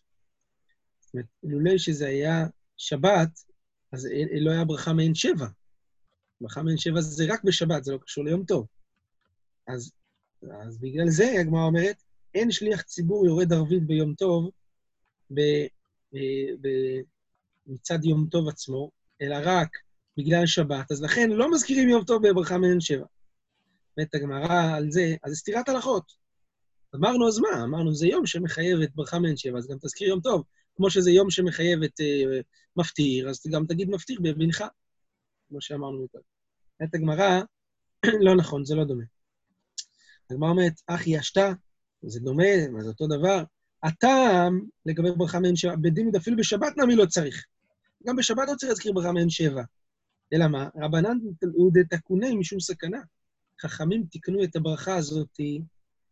זאת 0.99 1.13
אומרת, 1.13 1.25
לולא 1.43 1.77
שזה 1.77 2.07
היה 2.07 2.45
שבת, 2.77 3.39
אז 3.91 4.07
לא 4.41 4.51
היה 4.51 4.65
ברכה 4.65 4.93
מעין 4.93 5.15
שבע. 5.15 5.47
ברכה 6.41 6.63
מעין 6.63 6.77
שבע 6.77 7.01
זה 7.01 7.25
רק 7.29 7.43
בשבת, 7.43 7.83
זה 7.83 7.91
לא 7.91 7.97
קשור 7.97 8.25
ליום 8.25 8.45
טוב. 8.45 8.67
אז 9.67 9.91
אז 10.65 10.77
בגלל 10.77 11.09
זה 11.09 11.31
הגמרא 11.39 11.63
אומרת, 11.63 12.03
אין 12.35 12.51
שליח 12.51 12.81
ציבור 12.81 13.25
יורד 13.25 13.53
ערבית 13.53 13.83
ביום 13.83 14.13
טוב 14.13 14.49
ב, 15.33 15.41
ב, 16.13 16.17
ב, 16.61 16.67
מצד 17.67 18.05
יום 18.05 18.27
טוב 18.31 18.47
עצמו, 18.47 18.91
אלא 19.21 19.35
רק 19.43 19.69
בגלל 20.17 20.45
שבת, 20.45 20.91
אז 20.91 21.01
לכן 21.01 21.29
לא 21.29 21.51
מזכירים 21.51 21.89
יום 21.89 22.03
טוב 22.03 22.27
בברכה 22.27 22.57
מעין 22.57 22.81
שבע. 22.81 23.05
אומרת 23.97 24.15
הגמרא 24.15 24.75
על 24.77 24.91
זה, 24.91 25.15
אז 25.23 25.31
זה 25.31 25.37
סתירת 25.37 25.69
הלכות. 25.69 26.11
אמרנו, 26.95 27.27
אז 27.27 27.39
מה? 27.39 27.63
אמרנו, 27.63 27.95
זה 27.95 28.07
יום 28.07 28.25
שמחייב 28.25 28.81
את 28.81 28.95
ברכה 28.95 29.19
מעין 29.19 29.37
שבע, 29.37 29.57
אז 29.57 29.67
גם 29.67 29.77
תזכיר 29.81 30.07
יום 30.07 30.21
טוב. 30.21 30.43
כמו 30.75 30.89
שזה 30.89 31.11
יום 31.11 31.29
שמחייב 31.29 31.83
את 31.83 31.99
uh, 31.99 32.43
מפטיר, 32.75 33.29
אז 33.29 33.43
גם 33.51 33.65
תגיד 33.65 33.89
מפטיר 33.89 34.19
במנחה, 34.21 34.67
כמו 35.49 35.61
שאמרנו 35.61 36.03
מקודם. 36.03 36.23
אומרת 36.79 36.95
הגמרא, 36.95 37.41
לא 38.25 38.35
נכון, 38.35 38.65
זה 38.65 38.75
לא 38.75 38.83
דומה. 38.83 39.03
הגמרא 40.31 40.49
אומרת, 40.49 40.73
אחי 40.87 41.19
אשתה, 41.19 41.51
זה 42.01 42.19
דומה, 42.19 42.67
מה 42.71 42.83
זה 42.83 42.89
אותו 42.89 43.07
דבר. 43.07 43.43
הטעם 43.83 44.61
לגבי 44.85 45.11
ברכה 45.17 45.39
מעין 45.39 45.55
שבע, 45.55 45.75
בדין 45.75 46.11
אפילו 46.17 46.37
בשבת 46.37 46.77
נמי 46.77 46.95
לא 46.95 47.05
צריך. 47.05 47.45
גם 48.07 48.15
בשבת 48.15 48.47
לא 48.47 48.55
צריך 48.55 48.69
להזכיר 48.69 48.93
ברכה 48.93 49.11
מעין 49.11 49.29
שבע. 49.29 49.63
אלא 50.33 50.47
מה? 50.47 50.69
רבנן 50.75 51.17
הוא 51.53 51.71
דתקוני 51.73 52.35
משום 52.35 52.59
סכנה. 52.59 53.01
חכמים 53.61 54.05
תיקנו 54.11 54.43
את 54.43 54.55
הברכה 54.55 54.95
הזאת 54.95 55.39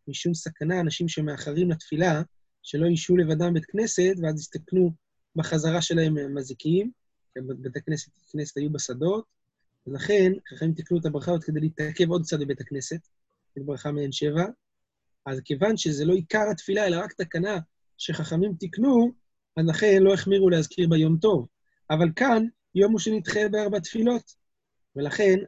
משום 0.08 0.34
סכנה, 0.34 0.80
אנשים 0.80 1.08
שמאחרים 1.08 1.70
לתפילה, 1.70 2.22
שלא 2.62 2.86
ישהו 2.86 3.16
לבדם 3.16 3.54
בית 3.54 3.64
כנסת, 3.64 4.12
ואז 4.22 4.40
יסתכנו 4.40 4.92
בחזרה 5.36 5.82
שלהם 5.82 6.34
מזיקים, 6.34 6.90
בית 7.38 7.76
הכנסת, 7.76 8.10
הכנסת 8.28 8.56
היו 8.56 8.72
בשדות, 8.72 9.24
ולכן 9.86 10.32
חכמים 10.48 10.74
תיקנו 10.74 10.98
את 10.98 11.06
הברכה 11.06 11.30
הזאת 11.30 11.44
כדי 11.44 11.60
להתעכב 11.60 12.10
עוד 12.10 12.22
קצת 12.22 12.38
בבית 12.40 12.60
הכנסת. 12.60 13.08
את 13.58 13.62
ברכה 13.62 13.92
מעין 13.92 14.12
שבע. 14.12 14.44
אז 15.26 15.40
כיוון 15.44 15.76
שזה 15.76 16.04
לא 16.04 16.14
עיקר 16.14 16.44
התפילה, 16.50 16.86
אלא 16.86 16.96
רק 16.96 17.12
תקנה 17.12 17.58
שחכמים 17.98 18.54
תיקנו, 18.54 19.12
אז 19.56 19.66
לכן 19.66 20.02
לא 20.02 20.14
החמירו 20.14 20.50
להזכיר 20.50 20.88
ביום 20.88 21.16
טוב. 21.16 21.46
אבל 21.90 22.08
כאן, 22.16 22.44
יום 22.74 22.92
הוא 22.92 23.00
שנדחה 23.00 23.48
בארבע 23.50 23.78
תפילות, 23.78 24.34
ולכן 24.96 25.38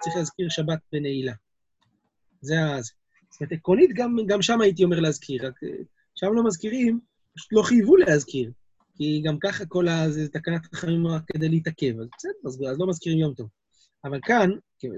צריך 0.00 0.16
להזכיר 0.16 0.48
שבת 0.48 0.78
בנעילה. 0.92 1.32
זה 2.40 2.60
ה... 2.60 2.82
זאת 2.82 3.40
אומרת, 3.40 3.52
עקרונית, 3.52 3.90
גם, 3.94 4.16
גם 4.26 4.42
שם 4.42 4.60
הייתי 4.60 4.84
אומר 4.84 5.00
להזכיר, 5.00 5.46
רק 5.46 5.60
שם 6.14 6.32
לא 6.32 6.46
מזכירים, 6.46 7.00
פשוט 7.36 7.52
לא 7.52 7.62
חייבו 7.62 7.96
להזכיר, 7.96 8.52
כי 8.96 9.22
גם 9.24 9.38
ככה 9.38 9.66
כל 9.66 9.88
ה... 9.88 10.10
זה 10.10 10.28
תקנת 10.28 10.66
חכמים 10.74 11.06
רק 11.06 11.22
כדי 11.26 11.48
להתעכב, 11.48 12.00
אז 12.00 12.08
בסדר, 12.18 12.32
אז, 12.46 12.62
אז 12.70 12.78
לא 12.78 12.86
מזכירים 12.86 13.18
יום 13.18 13.34
טוב. 13.34 13.48
אבל 14.04 14.18
כאן, 14.22 14.50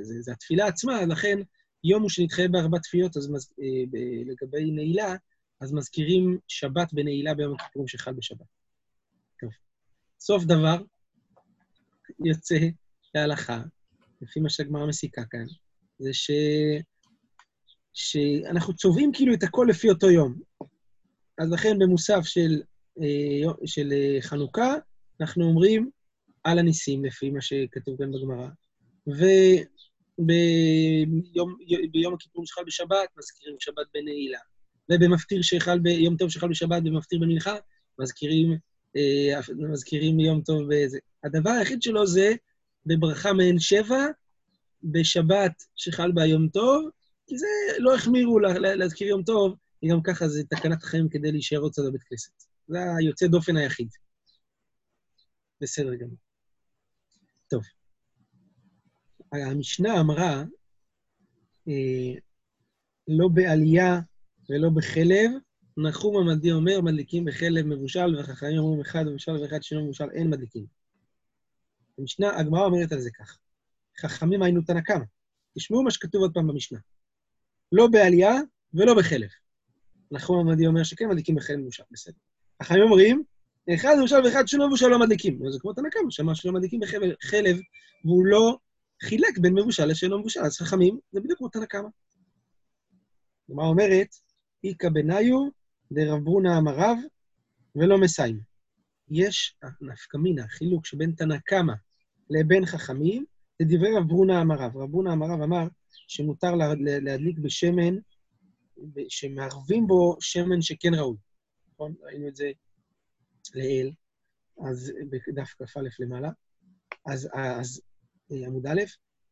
זה, 0.03 0.21
זה 0.21 0.33
התפילה 0.33 0.67
עצמה, 0.67 1.05
לכן 1.07 1.39
יום 1.85 2.03
הוא 2.03 2.11
שנתחייב 2.11 2.53
בארבע 2.53 2.79
תפילות, 2.79 3.17
אז 3.17 3.31
מז... 3.31 3.53
אה, 3.63 3.85
ב... 3.91 3.97
לגבי 4.31 4.71
נעילה, 4.71 5.15
אז 5.61 5.73
מזכירים 5.73 6.39
שבת 6.49 6.93
בנעילה 6.93 7.35
ביום 7.35 7.55
הכיפורים 7.55 7.89
שחל 7.89 8.13
בשבת. 8.13 8.47
טוב. 9.41 9.51
סוף 10.21 10.45
דבר, 10.45 10.83
יוצא 12.25 12.59
להלכה, 13.15 13.63
לפי 14.23 14.41
מה 14.41 14.51
שהגמרא 14.51 14.87
מסיקה 14.87 15.23
כאן, 15.31 15.45
זה 15.99 16.11
ש... 16.13 16.31
שאנחנו 17.93 18.75
צובעים 18.77 19.13
כאילו 19.13 19.35
את 19.35 19.43
הכל 19.43 19.67
לפי 19.71 19.89
אותו 19.89 20.11
יום. 20.11 20.35
אז 21.39 21.53
לכן 21.53 21.79
במוסף 21.79 22.21
של, 22.23 22.63
אה, 23.03 23.53
של 23.67 23.93
אה, 23.93 24.19
חנוכה, 24.21 24.75
אנחנו 25.21 25.45
אומרים 25.45 25.91
על 26.45 26.59
הניסים, 26.59 27.05
לפי 27.05 27.31
מה 27.31 27.41
שכתוב 27.41 27.99
כאן 27.99 28.13
בגמרא. 28.13 28.49
וביום 31.89 32.15
הכיפורים 32.15 32.47
שחל 32.47 32.65
בשבת, 32.67 33.09
מזכירים 33.19 33.57
שבת 33.61 33.87
בנעילה. 33.95 34.39
ובמפטיר 34.93 35.43
שחל 35.43 35.79
ביום 35.79 36.17
טוב 36.17 36.31
שחל 36.31 36.49
בשבת, 36.49 36.83
במפטיר 36.83 37.19
במנחה, 37.19 37.57
מזכירים, 37.99 38.57
אה, 38.97 39.41
מזכירים 39.73 40.21
יום 40.21 40.43
טוב 40.43 40.63
בזה. 40.71 40.99
הדבר 41.25 41.51
היחיד 41.51 41.83
שלו 41.83 42.07
זה 42.07 42.35
בברכה 42.87 43.33
מעין 43.33 43.59
שבע, 43.59 44.07
בשבת 44.83 45.53
שחל 45.77 46.13
בה 46.13 46.27
יום 46.27 46.49
טוב, 46.49 46.91
כי 47.27 47.39
זה 47.39 47.47
לא 47.79 47.95
החמירו 47.95 48.39
להזכיר 48.39 49.09
יום 49.09 49.23
טוב, 49.23 49.55
וגם 49.85 50.03
ככה 50.03 50.29
זה 50.29 50.45
תקנת 50.45 50.83
חיים 50.83 51.09
כדי 51.09 51.33
להישאר 51.33 51.59
עוד 51.59 51.73
קצת 51.73 51.83
בבית 51.89 52.03
כנסת. 52.03 52.33
זה 52.69 52.79
היוצא 52.99 53.27
דופן 53.27 53.57
היחיד. 53.57 53.89
בסדר 55.61 55.95
גמור. 55.95 56.17
טוב. 57.49 57.63
המשנה 59.33 60.01
אמרה, 60.01 60.45
אה, 61.69 62.15
לא 63.09 63.29
בעלייה 63.35 64.01
ולא 64.51 64.71
בחלב, 64.75 65.31
נחום 65.77 66.17
המדי 66.17 66.53
אומר, 66.53 66.81
מדליקים 66.81 67.25
בחלב 67.25 67.67
מבושל, 67.67 68.17
והחכמים 68.17 68.59
אומרים 68.59 68.81
אחד 68.81 69.05
מבושל 69.07 69.33
ואחד 69.33 69.63
שאינו 69.63 69.85
מבושל, 69.85 70.11
אין 70.11 70.31
מדליקים. 70.31 70.78
המשנה, 71.99 72.39
הגמרא 72.39 72.65
אומרת 72.65 72.93
על 72.93 73.01
זה 73.01 73.11
כך, 73.11 73.39
חכמים 74.01 74.43
היינו 74.43 74.63
תנא 74.63 74.81
קמא. 74.81 75.05
תשמעו 75.59 75.83
מה 75.83 75.91
שכתוב 75.91 76.23
עוד 76.23 76.35
פעם 76.35 76.47
במשנה. 76.47 76.79
לא 77.73 77.87
בעלייה 77.87 78.35
ולא 78.75 78.95
בחלב. 78.95 79.29
נחום 80.11 80.49
המדי 80.49 80.67
אומר 80.67 80.83
שכן 80.83 81.09
מדליקים 81.09 81.35
בחלב 81.35 81.57
מבושל, 81.57 81.83
בסדר. 81.91 82.15
החכמים 82.61 82.83
אומרים, 82.83 83.23
אחד 83.75 83.95
מבושל 83.99 84.25
ואחד 84.25 84.47
שאינו 84.47 84.67
מבושל 84.67 84.87
לא 84.87 84.99
מדליקים. 84.99 85.39
זה 85.51 85.59
כמו 85.61 85.73
תנא 85.73 85.89
קמא, 85.91 86.11
שאמר 86.11 86.35
שלא 86.35 86.53
מדליקים 86.53 86.81
בחלב, 86.81 87.57
והוא 88.05 88.27
לא 88.27 88.59
חילק 89.03 89.39
בין 89.39 89.55
מבושל 89.55 89.87
לשאינו 89.87 90.19
מבושל. 90.19 90.41
אז 90.41 90.57
חכמים, 90.57 90.99
זה 91.13 91.21
בדיוק 91.21 91.39
כמו 91.39 91.49
תנא 91.49 91.67
קמא. 91.67 91.89
הגמרא 93.49 93.67
אומרת, 93.67 94.09
איכא 94.65 94.89
בניו 94.89 95.49
דרב 95.93 96.25
ברונה 96.25 96.59
אמריו 96.59 96.97
ולא 97.77 97.99
מסיים. 97.99 98.41
יש 99.11 99.57
נפקא 99.81 100.19
חילוק 100.49 100.87
שבין 100.87 101.13
תנא 101.13 101.37
קמא 101.45 101.73
לבין 102.31 102.67
חכמים, 102.67 103.25
זה 103.59 103.65
דברי 103.69 103.97
רב 103.97 104.09
ברונה 104.09 104.43
אמריו. 104.43 104.71
רב 104.75 104.91
ברונה 104.91 105.13
אמריו 105.13 105.45
אמר 105.45 105.67
שמותר 106.09 106.55
להדליק 107.03 107.39
בשמן, 107.39 107.95
שמערבים 109.09 109.87
בו 109.87 110.17
שמן 110.21 110.63
שכן 110.63 110.95
ראוי. 110.95 111.17
נכון? 111.73 111.95
ראינו 112.03 112.29
את 112.29 112.37
זה 112.37 112.51
לעיל, 113.55 113.93
אז 114.69 114.93
בדף 115.11 115.55
כ"א 115.59 115.81
למעלה. 115.99 116.31
אז, 117.07 117.29
אז 117.35 117.83
עמוד 118.31 118.67
א', 118.67 118.83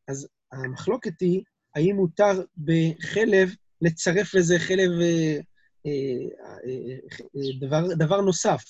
אז 0.09 0.29
המחלוקת 0.53 1.21
היא, 1.21 1.43
האם 1.75 1.97
מותר 1.97 2.43
בחלב 2.59 3.51
לצרף 3.83 4.35
לזה 4.35 4.59
חלב, 4.59 4.91
אה, 5.01 5.39
אה, 5.87 5.91
אה, 6.67 7.59
דבר, 7.61 7.95
דבר 7.95 8.21
נוסף. 8.21 8.65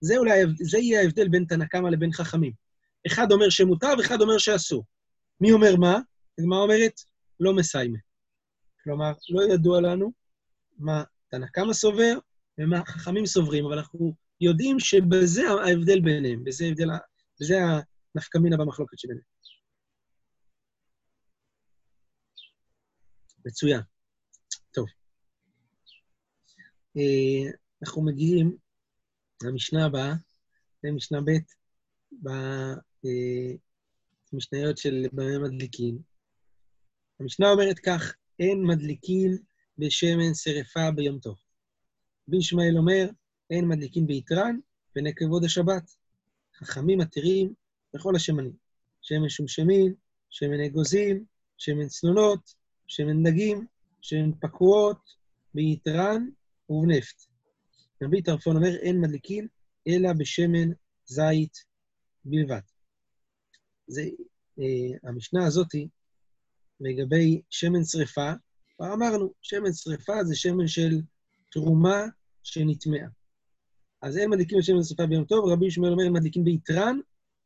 זה 0.00 0.16
אולי, 0.16 0.42
זה 0.60 0.78
יהיה 0.78 1.00
ההבדל 1.00 1.28
בין 1.28 1.44
תנא 1.44 1.64
קמא 1.64 1.88
לבין 1.88 2.12
חכמים. 2.12 2.52
אחד 3.06 3.32
אומר 3.32 3.50
שמותר 3.50 3.88
ואחד 3.98 4.20
אומר 4.20 4.38
שאסור. 4.38 4.84
מי 5.40 5.52
אומר 5.52 5.76
מה? 5.76 5.98
הגמרא 6.38 6.58
אומרת, 6.58 6.92
לא 7.40 7.54
מסיימה. 7.54 7.98
כלומר, 8.84 9.12
לא 9.30 9.54
ידוע 9.54 9.80
לנו 9.80 10.12
מה 10.78 11.04
תנא 11.30 11.46
קמא 11.46 11.72
סובר 11.72 12.18
ומה 12.58 12.84
חכמים 12.84 13.26
סוברים, 13.26 13.66
אבל 13.66 13.78
אנחנו 13.78 14.14
יודעים 14.40 14.80
שבזה 14.80 15.42
ההבדל 15.50 16.00
ביניהם, 16.00 16.44
בזה, 16.44 16.64
ההבדל, 16.64 16.88
בזה 17.40 17.58
הנפקא 18.14 18.38
מינה 18.38 18.56
במחלוקת 18.56 18.98
שביניהם. 18.98 19.24
מצוין. 23.46 23.80
טוב. 24.74 24.86
אה, 26.96 27.52
אנחנו 27.82 28.04
מגיעים 28.04 28.56
למשנה 29.44 29.86
הבאה, 29.86 30.12
זה 30.82 30.90
משנה 30.92 31.20
ב' 31.20 31.30
במשניות 34.32 34.78
של 34.78 35.06
במה 35.12 35.38
מדליקים. 35.38 35.98
המשנה 37.20 37.50
אומרת 37.50 37.78
כך, 37.78 38.14
אין 38.38 38.64
מדליקים 38.64 39.30
בשמן 39.78 40.34
שרפה 40.34 40.90
ביום 40.90 41.18
טוב. 41.18 41.36
רבי 42.28 42.36
ישמעאל 42.36 42.78
אומר, 42.78 43.08
אין 43.50 43.68
מדליקים 43.68 44.06
ביתרן 44.06 44.58
פני 44.92 45.14
כבוד 45.14 45.44
השבת. 45.44 45.96
חכמים 46.56 46.98
מתירים 46.98 47.54
בכל 47.94 48.16
השמנים. 48.16 48.52
שמן 49.02 49.28
שמשמין, 49.28 49.94
שמן 50.30 50.60
אגוזים, 50.60 51.24
שמן 51.58 51.88
צנונות, 51.88 52.54
שמן 52.86 53.22
דגים, 53.22 53.66
שמן 54.00 54.32
פקועות 54.40 55.10
ביתרן 55.54 56.28
ובנפט. 56.68 57.22
רבי 58.02 58.22
טרפון 58.22 58.56
אומר, 58.56 58.76
אין 58.76 59.00
מדליקים 59.00 59.48
אלא 59.88 60.12
בשמן 60.12 60.68
זית 61.06 61.64
בלבד. 62.24 62.71
זה, 63.86 64.02
אה, 64.58 65.08
המשנה 65.08 65.46
הזאתי, 65.46 65.88
לגבי 66.80 67.42
שמן 67.50 67.84
שרפה, 67.84 68.32
כבר 68.76 68.94
אמרנו, 68.94 69.32
שמן 69.42 69.72
שרפה 69.72 70.24
זה 70.24 70.36
שמן 70.36 70.68
של 70.68 71.00
תרומה 71.50 72.06
שנטמעה. 72.42 73.08
אז 74.02 74.18
אין 74.18 74.30
מדליקים 74.30 74.58
בשמן 74.58 74.82
שרפה 74.82 75.06
ביום 75.06 75.24
טוב, 75.24 75.52
רבי 75.52 75.66
ישמעאל 75.66 75.92
אומר, 75.92 76.04
הם 76.04 76.12
מדליקים 76.12 76.44
ביתרן, 76.44 76.98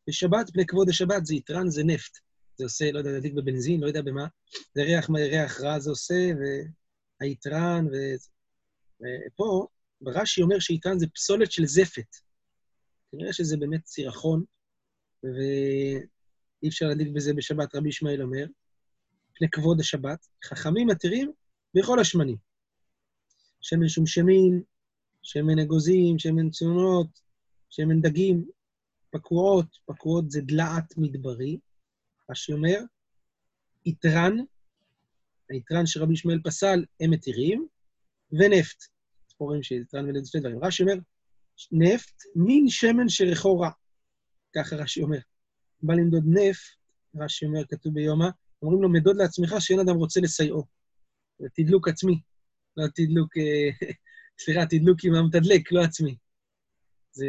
בשבת, 0.09 0.51
פני 0.53 0.67
כבוד 0.67 0.89
השבת, 0.89 1.27
זה 1.27 1.35
יתרן, 1.35 1.71
זה 1.71 1.85
נפט. 1.85 2.19
זה 2.59 2.65
עושה, 2.65 2.93
לא 2.93 2.99
יודע, 2.99 3.11
להדליק 3.11 3.33
בבנזין, 3.35 3.81
לא 3.81 3.87
יודע 3.87 4.03
במה. 4.03 4.27
זה 4.75 4.83
ריח, 4.83 5.11
ריח 5.11 5.61
רע 5.61 5.79
זה 5.79 5.91
עושה, 5.91 6.31
והיתרן, 7.21 7.87
ו... 7.93 7.97
ופה, 9.01 9.67
ברש"י 10.01 10.43
אומר 10.43 10.59
שיתרן 10.59 10.99
זה 10.99 11.07
פסולת 11.15 11.53
של 11.53 11.67
זפת. 11.67 12.17
כנראה 13.13 13.33
שזה 13.33 13.57
באמת 13.57 13.87
סירחון, 13.87 14.45
ואי 16.67 16.71
אפשר 16.71 16.87
להדליק 16.87 17.09
בזה 17.09 17.35
בשבת, 17.35 17.75
רבי 17.75 17.89
ישמעאל 17.89 18.23
אומר, 18.23 18.47
פני 19.35 19.51
כבוד 19.51 19.81
השבת. 19.81 20.27
חכמים 20.45 20.87
מתירים 20.87 21.33
בכל 21.75 22.01
השמנים. 22.01 22.37
שמן 23.61 23.89
שמשמין, 23.89 24.63
שמן 25.23 25.59
אגוזים, 25.59 26.19
שמן 26.19 26.51
צונות, 26.51 27.21
שמן 27.71 28.01
דגים, 28.01 28.45
פקועות, 29.11 29.67
פקועות 29.87 30.31
זה 30.31 30.41
דלעת 30.41 30.97
מדברי, 30.97 31.59
רש"י 32.31 32.53
אומר, 32.53 32.79
יתרן, 33.85 34.37
היתרן 35.51 35.87
שרבי 35.87 36.13
ישמעאל 36.13 36.41
פסל, 36.45 36.85
הם 37.01 37.11
מתירים, 37.11 37.67
ונפט. 38.33 38.85
רואים 39.39 39.63
שיתרן 39.63 40.05
ונפט 40.05 40.25
זה 40.25 40.31
שני 40.31 40.41
דברים. 40.41 40.65
רש"י 40.65 40.83
אומר, 40.83 40.95
נפט, 41.73 42.23
מין 42.37 42.69
שמן 42.69 43.09
שריחו 43.09 43.61
רע. 43.61 43.71
ככה 44.57 44.77
רש"י 44.77 45.03
אומר. 45.03 45.19
בא 45.83 45.95
למדוד 45.95 46.25
נפט, 46.27 46.77
רש"י 47.17 47.47
אומר, 47.47 47.65
כתוב 47.69 47.95
ביומא, 47.95 48.29
אומרים 48.63 48.83
לו, 48.83 48.89
מדוד 48.89 49.17
לעצמך 49.17 49.55
שאין 49.59 49.81
אדם 49.81 49.97
רוצה 49.97 50.21
לסייעו. 50.21 50.65
זה 51.39 51.49
תדלוק 51.55 51.89
עצמי, 51.89 52.21
לא 52.77 52.87
תדלוק, 52.95 53.37
אה, 53.37 53.89
סליחה, 54.45 54.67
תדלוק 54.67 55.05
עם 55.05 55.15
המתדלק, 55.15 55.73
לא 55.73 55.81
עצמי. 55.83 56.17
זה, 57.13 57.27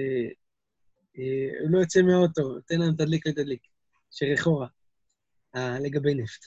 אה, 1.17 1.61
הוא 1.61 1.71
לא 1.71 1.79
יוצא 1.79 2.01
מהאוטו, 2.01 2.59
תן 2.67 2.79
לנו 2.79 2.93
תדליק 2.93 3.27
לתדליק, 3.27 3.61
שריחו 4.11 4.57
רע. 4.57 4.67
אה, 5.55 5.79
לגבי 5.79 6.13
נפט. 6.13 6.45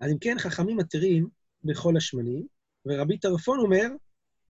אז 0.00 0.12
אם 0.12 0.18
כן, 0.18 0.36
חכמים 0.38 0.76
מתירים 0.76 1.28
בכל 1.64 1.96
השמנים, 1.96 2.46
ורבי 2.86 3.18
טרפון 3.18 3.58
אומר, 3.58 3.88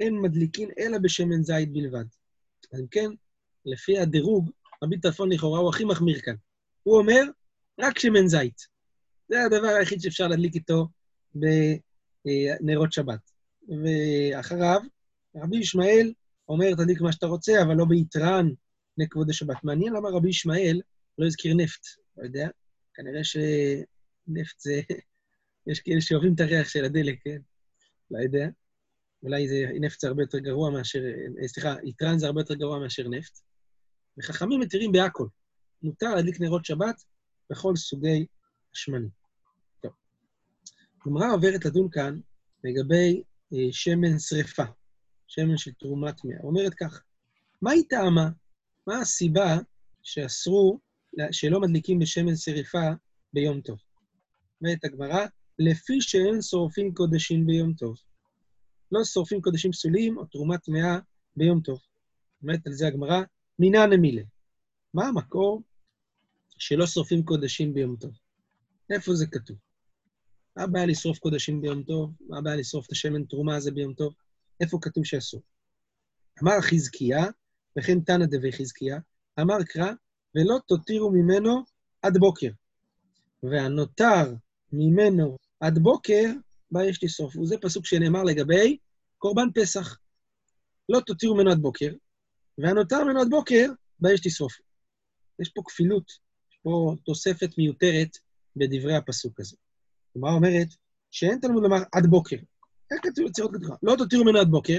אין 0.00 0.20
מדליקין 0.20 0.70
אלא 0.78 0.98
בשמן 0.98 1.42
זית 1.42 1.72
בלבד. 1.72 2.04
אז 2.72 2.80
אם 2.80 2.86
כן, 2.86 3.10
לפי 3.66 3.98
הדירוג, 3.98 4.50
רבי 4.84 5.00
טלפון 5.00 5.32
לכאורה 5.32 5.60
הוא 5.60 5.68
הכי 5.68 5.84
מחמיר 5.84 6.20
כאן. 6.20 6.34
הוא 6.82 6.98
אומר, 6.98 7.22
רק 7.80 7.98
שמן 7.98 8.26
זית. 8.26 8.66
זה 9.28 9.44
הדבר 9.44 9.66
היחיד 9.66 10.00
שאפשר 10.00 10.28
להדליק 10.28 10.54
איתו 10.54 10.88
בנרות 11.34 12.92
שבת. 12.92 13.30
ואחריו, 13.68 14.80
רבי 15.36 15.56
ישמעאל 15.56 16.12
אומר, 16.48 16.74
תדליק 16.74 17.00
מה 17.00 17.12
שאתה 17.12 17.26
רוצה, 17.26 17.62
אבל 17.62 17.74
לא 17.74 17.84
ביתרן 17.84 18.48
לכבוד 18.98 19.30
השבת. 19.30 19.64
מעניין 19.64 19.92
למה 19.92 20.08
רבי 20.08 20.28
ישמעאל 20.28 20.80
לא 21.18 21.26
הזכיר 21.26 21.54
נפט, 21.54 21.86
לא 22.16 22.24
יודע, 22.24 22.48
כנראה 22.94 23.24
שנפט 23.24 24.58
זה... 24.58 24.80
יש 25.70 25.80
כאלה 25.80 26.00
שאוהבים 26.00 26.34
את 26.34 26.40
הריח 26.40 26.68
של 26.68 26.84
הדלק, 26.84 27.18
כן? 27.24 27.38
לא 28.10 28.18
יודע. 28.18 28.48
אולי 29.22 29.48
זה, 29.48 29.66
נפט 29.80 30.00
זה 30.00 30.08
הרבה 30.08 30.22
יותר 30.22 30.38
גרוע 30.38 30.70
מאשר, 30.70 31.02
סליחה, 31.46 31.74
יתרן 31.84 32.18
זה 32.18 32.26
הרבה 32.26 32.40
יותר 32.40 32.54
גרוע 32.54 32.78
מאשר 32.78 33.08
נפט. 33.08 33.40
וחכמים 34.18 34.60
מתירים 34.60 34.92
בהכל. 34.92 35.26
מותר 35.82 36.14
להדליק 36.14 36.40
נרות 36.40 36.64
שבת 36.64 37.02
בכל 37.50 37.76
סוגי 37.76 38.26
השמנים. 38.74 39.08
טוב. 39.82 39.92
עוברת 41.32 41.64
לדון 41.64 41.88
כאן 41.90 42.20
לגבי 42.64 43.22
אה, 43.52 43.72
שמן 43.72 44.18
שרפה, 44.18 44.64
שמן 45.26 45.56
של 45.56 45.72
תרומת 45.72 46.16
טמאה. 46.20 46.36
אומרת 46.42 46.74
כך, 46.74 47.02
מה 47.62 47.70
היא 47.70 47.84
טעמה? 47.88 48.28
מה 48.86 49.00
הסיבה 49.00 49.56
שאסרו, 50.02 50.80
שלא 51.30 51.60
מדליקים 51.60 51.98
בשמן 51.98 52.36
שרפה 52.36 52.90
ביום 53.32 53.60
טוב? 53.60 53.78
אומרת 54.60 54.84
הגמרא, 54.84 55.26
לפי 55.58 56.00
שאין 56.00 56.42
שורפים 56.42 56.94
קודשים 56.94 57.46
ביום 57.46 57.72
טוב. 57.74 57.96
לא 58.92 59.04
שורפים 59.04 59.40
קודשים 59.40 59.72
פסולים 59.72 60.18
או 60.18 60.24
תרומת 60.24 60.62
טמאה 60.62 60.98
ביום 61.36 61.60
טוב. 61.60 61.78
אומרת 62.42 62.66
על 62.66 62.72
זה 62.72 62.86
הגמרא, 62.86 63.22
מינא 63.58 63.86
נמילה. 63.86 64.22
מה 64.94 65.08
המקור 65.08 65.62
שלא 66.58 66.86
שורפים 66.86 67.24
קודשים 67.24 67.74
ביום 67.74 67.96
טוב? 67.96 68.10
איפה 68.90 69.14
זה 69.14 69.26
כתוב? 69.26 69.56
מה 70.56 70.62
הבעיה 70.62 70.86
לשרוף 70.86 71.18
קודשים 71.18 71.60
ביום 71.60 71.82
טוב? 71.82 72.12
מה 72.28 72.38
הבעיה 72.38 72.56
לשרוף 72.56 72.86
את 72.86 72.92
השמן 72.92 73.24
תרומה 73.24 73.56
הזה 73.56 73.70
ביום 73.70 73.94
טוב? 73.94 74.14
איפה 74.60 74.78
כתוב 74.82 75.04
שאסור? 75.04 75.42
אמר 76.42 76.60
חזקיה, 76.60 77.24
וכן 77.78 78.00
תנא 78.00 78.26
דבי 78.26 78.52
חזקיה, 78.52 78.98
אמר 79.40 79.64
קרא, 79.64 79.92
ולא 80.34 80.58
תותירו 80.66 81.10
ממנו 81.10 81.64
עד 82.02 82.18
בוקר. 82.18 82.50
והנותר 83.42 84.34
ממנו 84.72 85.36
עד 85.60 85.78
בוקר, 85.78 86.30
בה 86.70 86.84
יש 86.84 87.04
לשרוף. 87.04 87.36
וזה 87.36 87.56
פסוק 87.58 87.86
שנאמר 87.86 88.22
לגבי 88.22 88.78
קורבן 89.18 89.48
פסח. 89.54 89.98
לא 90.88 91.00
תותירו 91.00 91.34
ממנו 91.34 91.50
עד 91.50 91.58
בוקר, 91.58 91.92
והנותר 92.58 93.04
ממנו 93.04 93.20
עד 93.20 93.30
בוקר, 93.30 93.66
בה 93.98 94.12
יש 94.12 94.26
לשרוף. 94.26 94.52
יש 95.40 95.48
פה 95.48 95.62
כפילות, 95.66 96.10
יש 96.52 96.58
פה 96.62 96.94
תוספת 97.04 97.58
מיותרת 97.58 98.18
בדברי 98.56 98.96
הפסוק 98.96 99.40
הזה. 99.40 99.56
כלומר 100.12 100.30
אומרת 100.30 100.68
שאין 101.10 101.38
תלמוד 101.40 101.62
לומר 101.62 101.82
עד 101.92 102.06
בוקר. 102.06 102.36
איך 102.90 103.00
כתוב 103.02 103.26
יצירות 103.26 103.52
כתובה? 103.54 103.74
לא 103.82 103.94
תותירו 103.98 104.24
ממנו 104.24 104.38
עד 104.38 104.48
בוקר, 104.48 104.78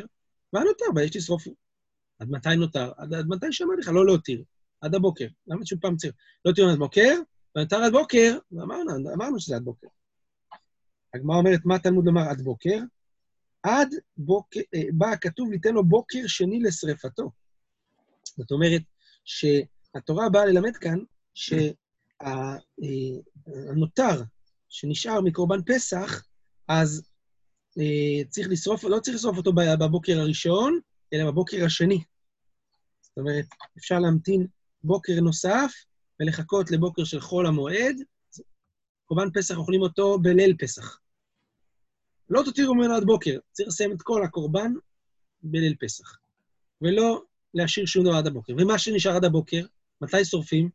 והנותר 0.54 0.86
בה 0.94 1.04
יש 1.04 1.16
לשרוף. 1.16 1.48
עד 2.20 2.30
מתי 2.30 2.56
נותר? 2.58 2.92
עד, 2.98 3.14
עד 3.14 3.26
מתי 3.28 3.46
שאמר 3.52 3.74
לך 3.80 3.88
לא 3.88 4.06
להותיר? 4.06 4.44
עד 4.82 4.96
הבוקר. 4.96 5.28
למה 5.48 5.66
שוב 5.66 5.80
פעם 5.80 5.96
צריך? 5.96 6.14
לא 6.46 6.52
תותירו 6.52 6.70
עד 6.70 6.78
בוקר, 6.78 7.14
ונותר 7.56 7.84
עד 7.84 7.92
בוקר, 7.92 8.38
ואמרנו, 8.52 9.14
אמרנו 9.14 9.40
שזה 9.40 9.56
עד 9.56 9.64
בוקר. 9.64 9.88
הגמרא 11.14 11.38
אומרת, 11.38 11.60
מה 11.66 11.80
תלמוד 11.80 12.06
לומר 12.06 12.22
עד 12.30 12.42
בוקר? 12.42 12.80
עד 13.64 13.96
בוקר, 14.18 14.60
אה, 14.76 14.82
בא 14.94 15.08
הכתוב, 15.08 15.50
ניתן 15.50 15.74
לו 15.74 15.84
בוקר 15.84 16.20
שני 16.28 16.60
לשרפתו. 16.60 17.32
זאת 18.38 18.52
אומרת, 18.52 18.82
שהתורה 19.26 20.30
באה 20.30 20.46
ללמד 20.46 20.78
כאן 20.78 21.00
שהנותר 21.34 21.64
אה, 24.04 24.24
שנשאר 24.70 25.22
מקורבן 25.22 25.60
פסח, 25.66 26.26
אז 26.68 27.10
אה, 27.80 28.26
צריך 28.30 28.48
לשרוף, 28.50 28.84
לא 28.84 29.00
צריך 29.00 29.16
לשרוף 29.16 29.38
אותו 29.38 29.54
בבוקר 29.54 30.20
הראשון, 30.20 30.80
אלא 31.14 31.32
בבוקר 31.32 31.66
השני. 31.66 32.04
זאת 33.02 33.18
אומרת, 33.18 33.46
אפשר 33.78 34.00
להמתין 34.00 34.48
בוקר 34.84 35.14
נוסף 35.22 35.74
ולחכות 36.20 36.72
לבוקר 36.72 37.04
של 37.04 37.20
חול 37.20 37.48
המועד. 37.48 37.96
קורבן 39.06 39.32
פסח 39.34 39.58
אוכלים 39.58 39.82
אותו 39.82 40.20
בליל 40.20 40.56
פסח. 40.60 41.00
לא 42.30 42.42
תותירו 42.46 42.76
ממנו 42.76 42.94
עד 42.94 43.04
בוקר, 43.04 43.40
צריך 43.52 43.70
לסיים 43.70 43.92
את 43.92 44.02
כל 44.02 44.24
הקורבן 44.24 44.74
בליל 45.44 45.76
פסח, 45.80 46.18
ולא 46.82 47.24
להשאיר 47.56 47.86
שום 47.86 48.06
דבר 48.06 48.16
עד 48.16 48.28
הבוקר. 48.28 48.54
ומה 48.58 48.80
שנשאר 48.80 49.16
עד 49.16 49.26
הבוקר, 49.26 49.66
מתי 50.02 50.26
שורפים? 50.26 50.70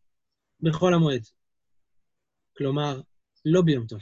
בחול 0.61 0.95
המועד. 0.95 1.23
כלומר, 2.57 3.01
לא 3.45 3.62
ביום 3.62 3.87
טוב. 3.87 4.01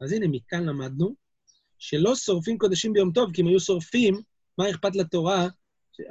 אז 0.00 0.12
הנה, 0.12 0.28
מכאן 0.28 0.64
למדנו 0.64 1.14
שלא 1.78 2.16
שורפים 2.16 2.58
קודשים 2.58 2.92
ביום 2.92 3.12
טוב, 3.12 3.32
כי 3.32 3.42
אם 3.42 3.46
היו 3.46 3.60
שורפים, 3.60 4.20
מה 4.58 4.70
אכפת 4.70 4.96
לתורה? 4.96 5.48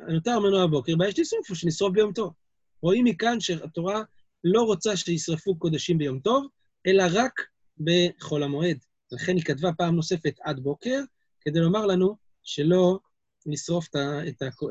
נותר 0.07 0.39
ממנו 0.39 0.63
הבוקר, 0.63 0.95
בעיה 0.95 1.11
שתשרוף 1.11 1.49
או 1.49 1.55
שנשרוף 1.55 1.93
ביום 1.93 2.13
טוב. 2.13 2.33
רואים 2.81 3.05
מכאן 3.05 3.39
שהתורה 3.39 4.01
לא 4.43 4.61
רוצה 4.61 4.97
שישרפו 4.97 5.59
קודשים 5.59 5.97
ביום 5.97 6.19
טוב, 6.19 6.47
אלא 6.87 7.03
רק 7.13 7.41
בחול 7.79 8.43
המועד. 8.43 8.77
לכן 9.11 9.35
היא 9.35 9.43
כתבה 9.43 9.73
פעם 9.77 9.95
נוספת 9.95 10.39
עד 10.43 10.59
בוקר, 10.59 11.01
כדי 11.41 11.59
לומר 11.59 11.85
לנו 11.85 12.17
שלא 12.43 12.99
נשרוף 13.45 13.87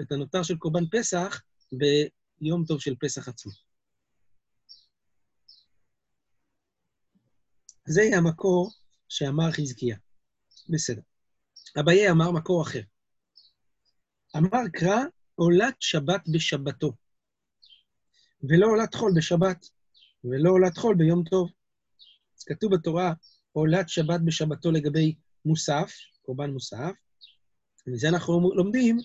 את 0.02 0.12
הנותר 0.12 0.42
של 0.42 0.56
קורבן 0.56 0.84
פסח 0.90 1.42
ביום 1.72 2.64
טוב 2.64 2.80
של 2.80 2.94
פסח 3.00 3.28
עצמו. 3.28 3.52
זה 7.84 8.02
המקור 8.16 8.70
שאמר 9.08 9.52
חזקיה. 9.52 9.96
בסדר. 10.68 11.00
אביי 11.80 12.10
אמר 12.10 12.30
מקור 12.30 12.62
אחר. 12.62 12.80
אמר 14.36 14.68
קרא, 14.72 15.04
עולת 15.34 15.74
שבת 15.80 16.20
בשבתו, 16.32 16.92
ולא 18.42 18.66
עולת 18.66 18.94
חול 18.94 19.12
בשבת, 19.16 19.66
ולא 20.24 20.50
עולת 20.50 20.76
חול 20.76 20.96
ביום 20.98 21.24
טוב. 21.30 21.50
כתוב 22.46 22.74
בתורה, 22.74 23.12
עולת 23.52 23.88
שבת 23.88 24.20
בשבתו 24.24 24.72
לגבי 24.72 25.14
מוסף, 25.44 25.92
קורבן 26.22 26.50
מוסף. 26.50 26.92
ומזה 27.88 28.08
אנחנו 28.08 28.54
לומדים 28.54 28.96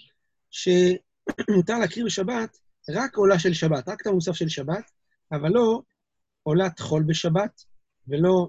שמותר 0.52 1.80
להקריב 1.80 2.06
בשבת 2.06 2.58
רק 2.90 3.18
עולה 3.18 3.40
של 3.40 3.54
שבת, 3.54 3.90
רק 3.90 4.02
את 4.02 4.08
המוסף 4.08 4.34
של 4.34 4.50
שבת, 4.50 4.92
אבל 5.32 5.50
לא 5.50 5.82
עולת 6.44 6.80
חול 6.80 7.04
בשבת, 7.04 7.64
ולא, 8.08 8.48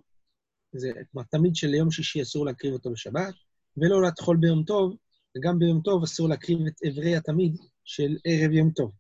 זה 0.73 0.91
כלומר, 1.13 1.27
תמיד 1.31 1.57
שליום 1.57 1.91
שישי 1.91 2.23
אסור 2.23 2.47
להקריב 2.47 2.73
אותו 2.73 2.91
בשבת, 2.91 3.35
ולא 3.77 3.97
עולת 3.97 4.19
חול 4.21 4.37
ביום 4.37 4.65
טוב, 4.65 4.97
וגם 5.37 5.59
ביום 5.59 5.81
טוב 5.81 6.03
אסור 6.03 6.29
להקריב 6.29 6.59
את 6.67 6.75
אברי 6.89 7.17
התמיד 7.17 7.57
של 7.85 8.17
ערב 8.25 8.53
יום 8.53 8.71
טוב. 8.71 8.93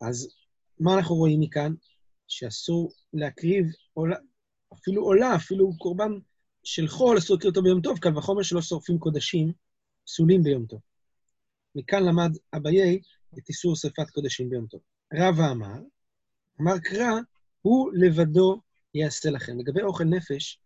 אז 0.00 0.28
מה 0.80 0.94
אנחנו 0.94 1.14
רואים 1.14 1.40
מכאן? 1.40 1.74
שאסור 2.28 2.92
להקריב 3.12 3.66
עולה, 3.94 4.16
אפילו 4.74 5.02
עולה, 5.02 5.36
אפילו 5.36 5.78
קורבן 5.78 6.12
של 6.64 6.88
חול, 6.88 7.18
אסור 7.18 7.36
להקריב 7.36 7.50
אותו 7.50 7.62
ביום 7.62 7.80
טוב, 7.80 7.98
קל 7.98 8.18
וחומר 8.18 8.42
שלא 8.42 8.62
שורפים 8.62 8.98
קודשים 8.98 9.52
פסולים 10.08 10.42
ביום 10.42 10.66
טוב. 10.66 10.80
מכאן 11.74 12.04
למד 12.04 12.30
אביי 12.56 13.00
את 13.38 13.48
איסור 13.48 13.76
שרפת 13.76 14.10
קודשים 14.10 14.50
ביום 14.50 14.66
טוב. 14.66 14.80
רבא 15.14 15.50
אמר, 15.50 15.80
אמר 16.60 16.78
קרא, 16.78 17.10
הוא 17.62 17.92
לבדו 17.94 18.60
יעשה 18.94 19.30
לכם. 19.30 19.58
לגבי 19.58 19.82
אוכל 19.82 20.04
נפש, 20.04 20.60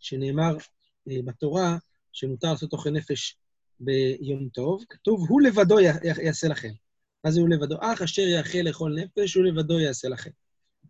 שנאמר 0.00 0.56
אה, 1.10 1.22
בתורה 1.24 1.78
שמותר 2.12 2.52
לעשות 2.52 2.72
אוכל 2.72 2.90
נפש 2.90 3.36
ביום 3.80 4.48
טוב, 4.48 4.84
כתוב, 4.88 5.26
הוא 5.28 5.40
לבדו 5.40 5.80
יעשה 6.24 6.48
לכם. 6.48 6.72
מה 7.24 7.30
זה 7.30 7.40
הוא 7.40 7.48
לבדו? 7.48 7.76
אך 7.80 8.02
אשר 8.02 8.22
יאכל 8.22 8.58
לאכול 8.58 8.94
נפש, 9.00 9.34
הוא 9.34 9.44
לבדו 9.44 9.80
יעשה 9.80 10.08
לכם. 10.08 10.30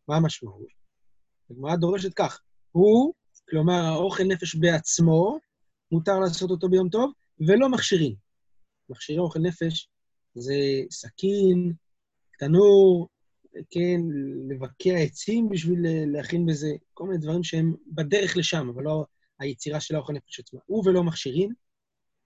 מה 0.09 0.17
המשמעות? 0.17 0.67
הגמרא 1.51 1.77
דורשת 1.77 2.15
כך, 2.15 2.41
הוא, 2.73 3.15
כלומר 3.49 3.85
האוכל 3.85 4.25
נפש 4.25 4.55
בעצמו, 4.55 5.39
מותר 5.93 6.19
לעשות 6.19 6.51
אותו 6.51 6.69
ביום 6.69 6.89
טוב, 6.89 7.13
ולא 7.49 7.69
מכשירים. 7.69 8.15
מכשירי 8.91 9.19
אוכל 9.19 9.41
נפש 9.41 9.89
זה 10.35 10.55
סכין, 10.91 11.73
תנור, 12.39 13.09
כן, 13.71 14.01
לבקע 14.49 14.97
עצים 14.97 15.49
בשביל 15.49 15.79
להכין 16.07 16.47
בזה, 16.47 16.71
כל 16.95 17.05
מיני 17.05 17.19
דברים 17.19 17.43
שהם 17.43 17.75
בדרך 17.87 18.37
לשם, 18.37 18.69
אבל 18.69 18.83
לא 18.83 19.05
היצירה 19.39 19.81
של 19.81 19.95
האוכל 19.95 20.13
נפש 20.13 20.41
עצמה. 20.41 20.61
הוא 20.67 20.89
ולא 20.89 21.05
מכשירים, 21.05 21.53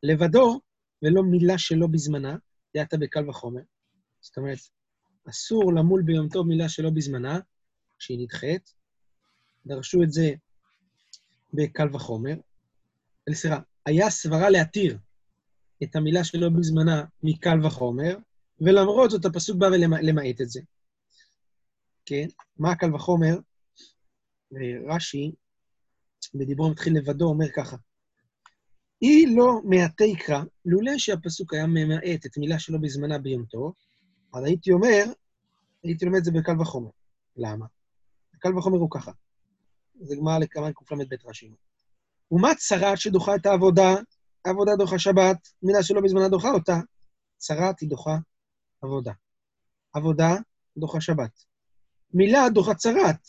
לבדו, 0.03 0.61
ולא 1.03 1.23
מילה 1.23 1.59
שלא 1.59 1.87
בזמנה, 1.87 2.37
אתה 2.83 2.97
בקל 2.97 3.29
וחומר. 3.29 3.61
זאת 4.21 4.37
אומרת, 4.37 4.59
אסור 5.31 5.75
למול 5.75 6.03
ביום 6.03 6.29
טוב 6.29 6.47
מילה 6.47 6.69
שלא 6.69 6.91
בזמנה, 6.91 7.39
כשהיא 7.99 8.19
נדחית. 8.19 8.75
דרשו 9.67 10.03
את 10.03 10.13
זה 10.13 10.33
בקל 11.55 11.95
וחומר. 11.95 12.35
סליחה, 13.33 13.59
היה 13.87 14.11
סברה 14.11 14.51
להתיר 14.51 14.99
את 15.83 15.97
המילה 15.97 16.25
שלא 16.25 16.49
בזמנה 16.49 17.05
מקל 17.23 17.67
וחומר, 17.67 18.17
ולמרות 18.61 19.11
זאת 19.11 19.25
הפסוק 19.25 19.57
בא 19.57 19.67
ולמעט 19.67 20.41
את 20.41 20.51
זה. 20.51 20.61
כן? 22.07 22.27
מה 22.59 22.75
קל 22.77 22.95
וחומר? 22.95 23.39
רש"י, 24.89 25.33
בדיבור 26.35 26.71
מתחיל 26.71 26.99
לבדו, 26.99 27.25
אומר 27.25 27.47
ככה: 27.57 27.77
היא 29.01 29.37
לא 29.37 29.61
מעטי 29.65 30.05
יקרא, 30.05 30.43
לולא 30.65 30.99
שהפסוק 30.99 31.55
היה 31.55 31.67
ממעט 31.67 32.27
את 32.27 32.39
מילה 32.39 32.59
שלא 32.59 32.79
בזמנה 32.83 33.19
ביום 33.19 33.45
טוב, 33.45 33.75
אז 34.35 34.45
הייתי 34.45 34.73
אומר, 34.73 35.05
הייתי 35.83 36.05
לומד 36.05 36.19
את 36.19 36.25
זה 36.25 36.31
בקל 36.31 36.61
וחומר. 36.61 36.91
למה? 37.37 37.67
קל 38.39 38.59
וחומר 38.59 38.79
הוא 38.79 38.91
ככה. 38.91 39.13
זה 40.01 40.17
גמר 40.17 40.39
לכמה 40.39 40.73
קל"ב 40.73 41.15
רש"י. 41.25 41.51
ומה 42.31 42.55
צרת 42.55 42.99
שדוחה 42.99 43.35
את 43.35 43.47
העבודה? 43.47 43.95
עבודה 44.45 44.77
דוחה 44.79 44.99
שבת, 44.99 45.49
מילה 45.63 45.83
שלא 45.83 46.01
בזמנה 46.01 46.29
דוחה 46.29 46.51
אותה. 46.51 46.77
צרת 47.39 47.81
היא 47.81 47.89
דוחה 47.89 48.17
עבודה. 48.83 49.13
עבודה 49.93 50.35
דוחה 50.77 51.01
שבת. 51.01 51.45
מילה 52.15 52.49
דוחה 52.55 52.75
צרת. 52.75 53.29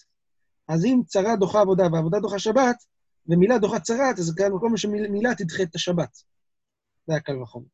אז 0.67 0.86
אם 0.86 1.01
צרת 1.08 1.39
דוחה 1.39 1.62
עבודה 1.62 1.84
ועבודה 1.93 2.19
דוחה 2.19 2.39
שבת, 2.39 2.75
ומילה 3.27 3.58
דוחה 3.58 3.79
צרת, 3.79 4.19
אז 4.19 4.34
כאן 4.38 4.51
מקום 4.51 4.77
שמילה 4.77 5.36
תדחה 5.38 5.63
את 5.63 5.75
השבת. 5.75 6.17
זה 7.08 7.15
הקל 7.15 7.41
וחומר. 7.41 7.67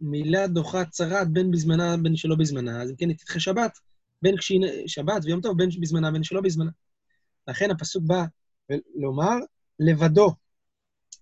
ומילה 0.00 0.46
דוחה 0.46 0.84
צרת 0.84 1.28
בין 1.32 1.50
בזמנה, 1.50 1.96
בין 1.96 2.16
שלא 2.16 2.36
בזמנה, 2.36 2.82
אז 2.82 2.90
אם 2.90 2.96
כן, 2.96 3.08
היא 3.08 3.16
תדחה 3.16 3.40
שבת, 3.40 3.78
בין 4.22 4.36
כשהיא 4.36 4.60
שבת 4.86 5.24
ויום 5.24 5.40
טוב, 5.40 5.58
בין 5.58 5.68
בזמנה, 5.80 6.10
בין 6.10 6.22
שלא 6.22 6.40
בזמנה. 6.40 6.70
לכן 7.48 7.70
הפסוק 7.70 8.02
בא 8.06 8.24
לומר, 8.94 9.36
לבדו. 9.78 10.34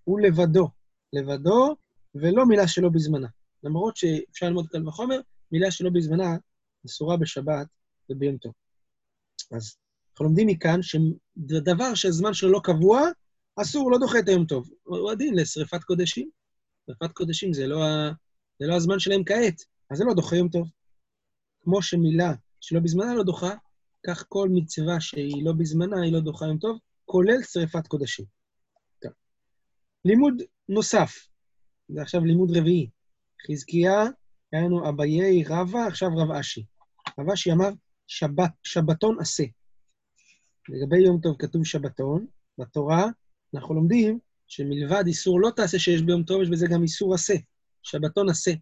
הוא 0.05 0.21
לבדו. 0.21 0.69
לבדו, 1.13 1.77
ולא 2.15 2.47
מילה 2.47 2.69
שלא 2.69 2.89
בזמנה. 2.89 3.29
למרות 3.63 3.97
שאפשר 3.97 4.47
ללמוד 4.47 4.69
קל 4.69 4.89
וחומר, 4.89 5.21
מילה 5.53 5.71
שלא 5.71 5.91
בזמנה 5.91 6.37
אסורה 6.87 7.17
בשבת 7.17 7.67
וביום 8.11 8.37
טוב. 8.37 8.53
אז 9.51 9.77
אנחנו 10.11 10.25
לומדים 10.25 10.47
מכאן 10.47 10.81
שדבר 10.83 11.95
שהזמן 11.95 12.35
שלו 12.35 12.53
לא 12.53 12.61
קבוע, 12.65 13.01
אסור, 13.57 13.91
לא 13.91 13.99
דוחה 13.99 14.19
את 14.19 14.29
היום 14.29 14.45
טוב. 14.45 14.71
הוא 14.83 15.11
הדין 15.11 15.35
לשרפת 15.35 15.85
קודשים. 15.85 16.31
שרפת 16.87 17.13
קודשים 17.13 17.53
זה 17.53 17.67
לא, 17.67 17.85
ה... 17.85 18.13
זה 18.59 18.67
לא 18.67 18.75
הזמן 18.75 18.99
שלהם 18.99 19.25
כעת, 19.25 19.63
אז 19.91 19.99
זה 19.99 20.05
לא 20.05 20.15
דוחה 20.15 20.37
יום 20.37 20.49
טוב. 20.49 20.69
כמו 21.61 21.83
שמילה 21.83 22.33
שלא 22.61 22.81
בזמנה 22.81 23.15
לא 23.15 23.23
דוחה, 23.23 23.55
כך 24.09 24.25
כל 24.29 24.49
מצווה 24.53 25.01
שהיא 25.01 25.45
לא 25.45 25.53
בזמנה, 25.53 26.03
היא 26.03 26.13
לא 26.13 26.21
דוחה 26.21 26.47
יום 26.47 26.59
טוב, 26.59 26.79
כולל 27.05 27.43
שרפת 27.43 27.87
קודשים. 27.87 28.25
טוב. 29.03 29.13
לימוד 30.05 30.43
נוסף, 30.69 31.27
זה 31.89 32.03
עכשיו 32.03 32.25
לימוד 32.25 32.57
רביעי. 32.57 32.91
חזקיה, 33.47 34.05
היה 34.53 34.63
לנו 34.63 34.89
אביי 34.89 35.45
רבא, 35.45 35.87
עכשיו 35.87 36.09
רב 36.17 36.31
אשי. 36.31 36.65
רב 37.19 37.31
אשי 37.31 37.53
אמר, 37.53 37.69
שבת, 38.07 38.51
שבתון 38.63 39.17
עשה. 39.21 39.45
לגבי 40.69 40.99
יום 40.99 41.21
טוב 41.21 41.37
כתוב 41.39 41.65
שבתון, 41.65 42.27
בתורה 42.59 43.07
אנחנו 43.55 43.75
לומדים 43.75 44.19
שמלבד 44.47 45.07
איסור 45.07 45.41
לא 45.41 45.51
תעשה 45.57 45.79
שיש 45.79 46.03
ביום 46.03 46.23
טוב, 46.23 46.43
יש 46.43 46.49
בזה 46.49 46.67
גם 46.71 46.83
איסור 46.83 47.15
עשה. 47.15 47.35
שבתון 47.83 48.29
עשה. 48.29 48.53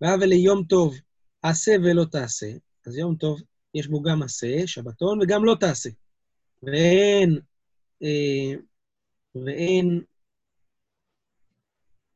והווה 0.00 0.26
ליום 0.26 0.64
טוב 0.64 0.94
עשה 1.42 1.72
ולא 1.84 2.04
תעשה, 2.04 2.52
אז 2.86 2.96
יום 2.96 3.16
טוב 3.16 3.40
יש 3.74 3.86
בו 3.86 4.02
גם 4.02 4.22
עשה, 4.22 4.66
שבתון, 4.66 5.22
וגם 5.22 5.44
לא 5.44 5.56
תעשה. 5.60 5.90
ואין, 6.62 7.40
אה, 8.02 8.60
ואין, 9.34 10.00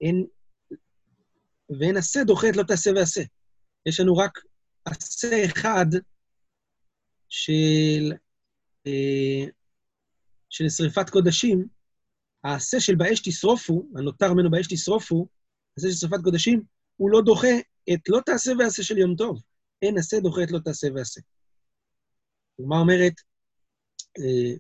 אין, 0.01 0.27
ואין 1.81 1.97
עשה 1.97 2.25
דוחה 2.25 2.49
את 2.49 2.57
לא 2.57 2.63
תעשה 2.63 2.91
ועשה. 2.97 3.23
יש 3.87 4.01
לנו 4.01 4.17
רק 4.17 4.39
עשה 4.85 5.45
אחד 5.45 5.87
של, 7.29 8.13
אה, 8.87 9.51
של 10.51 10.69
שרפת 10.69 11.11
קודשים, 11.11 11.69
העשה 12.45 12.81
של 12.81 12.95
באש 12.95 13.21
תשרופו, 13.25 13.89
הנותר 13.97 14.33
ממנו 14.33 14.51
באש 14.51 14.67
תשרופו, 14.71 15.29
העשה 15.77 15.89
של 15.91 15.97
שרפת 15.97 16.25
קודשים, 16.25 16.63
הוא 16.97 17.11
לא 17.11 17.21
דוחה 17.25 17.55
את 17.95 18.09
לא 18.09 18.21
תעשה 18.27 18.53
ועשה 18.59 18.83
של 18.83 18.99
יום 18.99 19.15
טוב. 19.17 19.43
אין 19.83 19.99
עשה 19.99 20.21
דוחה 20.21 20.43
את 20.43 20.51
לא 20.51 20.59
תעשה 20.59 20.89
ועשה. 20.95 21.21
הגמרא 22.61 22.79
אומרת, 22.79 23.13
אה, 24.19 24.55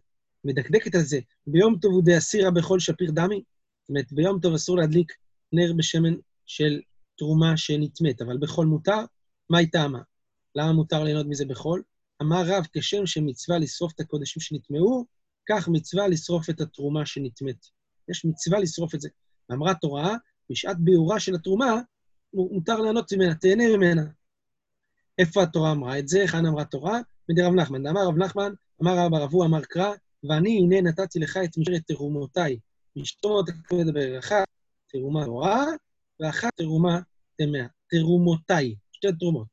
מדקדקת 0.44 0.94
על 0.94 1.02
זה, 1.02 1.18
ביום 1.46 1.78
טוב 1.78 1.92
הוא 1.92 2.02
דאסירה 2.04 2.50
בכל 2.50 2.80
שפיר 2.80 3.10
דמי. 3.10 3.42
זאת 3.82 3.88
אומרת, 3.88 4.12
ביום 4.12 4.40
טוב 4.40 4.54
אסור 4.54 4.76
להדליק 4.76 5.12
נר 5.52 5.72
בשמן 5.76 6.14
של 6.46 6.80
תרומה 7.18 7.56
שנטמאת, 7.56 8.22
אבל 8.22 8.38
בחול 8.40 8.66
מותר, 8.66 9.04
מה 9.50 9.58
היא 9.58 9.68
טעמה? 9.72 10.00
למה 10.54 10.72
מותר 10.72 11.04
ליהנות 11.04 11.26
מזה 11.26 11.44
בחול? 11.44 11.82
אמר 12.22 12.42
רב, 12.46 12.66
כשם 12.72 13.06
שמצווה 13.06 13.58
לשרוף 13.58 13.92
את 13.94 14.00
הקודשים 14.00 14.40
שנטמעו, 14.40 15.06
כך 15.48 15.68
מצווה 15.68 16.08
לשרוף 16.08 16.50
את 16.50 16.60
התרומה 16.60 17.06
שנטמאת. 17.06 17.66
יש 18.08 18.24
מצווה 18.24 18.58
לשרוף 18.60 18.94
את 18.94 19.00
זה. 19.00 19.08
ואמרה 19.50 19.74
תורה, 19.74 20.16
בשעת 20.50 20.76
ביאורה 20.80 21.20
של 21.20 21.34
התרומה, 21.34 21.80
מותר 22.34 22.80
ליהנות 22.80 23.12
ממנה, 23.12 23.34
תהנה 23.34 23.76
ממנה. 23.76 24.02
איפה 25.18 25.42
התורה 25.42 25.72
אמרה 25.72 25.98
את 25.98 26.08
זה? 26.08 26.20
היכן 26.20 26.46
אמרה 26.46 26.64
תורה? 26.64 27.00
מדי 27.28 27.42
רב 27.42 27.54
נחמן. 27.54 27.86
אמר 27.86 28.06
רב 28.06 28.16
נחמן, 28.16 28.52
אמר 28.82 28.98
רב 28.98 29.14
אבו 29.14 29.44
אמר 29.44 29.60
קרא, 29.62 29.92
ואני 30.28 30.58
הנה 30.58 30.80
נתתי 30.80 31.18
לך 31.18 31.36
את 31.44 31.58
משרת 31.58 31.82
תרומותיי. 31.86 32.58
משתות 32.96 33.48
מדבר, 33.72 34.18
אחת 34.18 34.44
תרומה 34.88 35.24
תורה, 35.24 35.66
ואחת 36.20 36.50
תרומה 36.56 37.00
טמאה. 37.36 37.66
תרומותיי, 37.90 38.74
שתי 38.92 39.08
תרומות. 39.18 39.46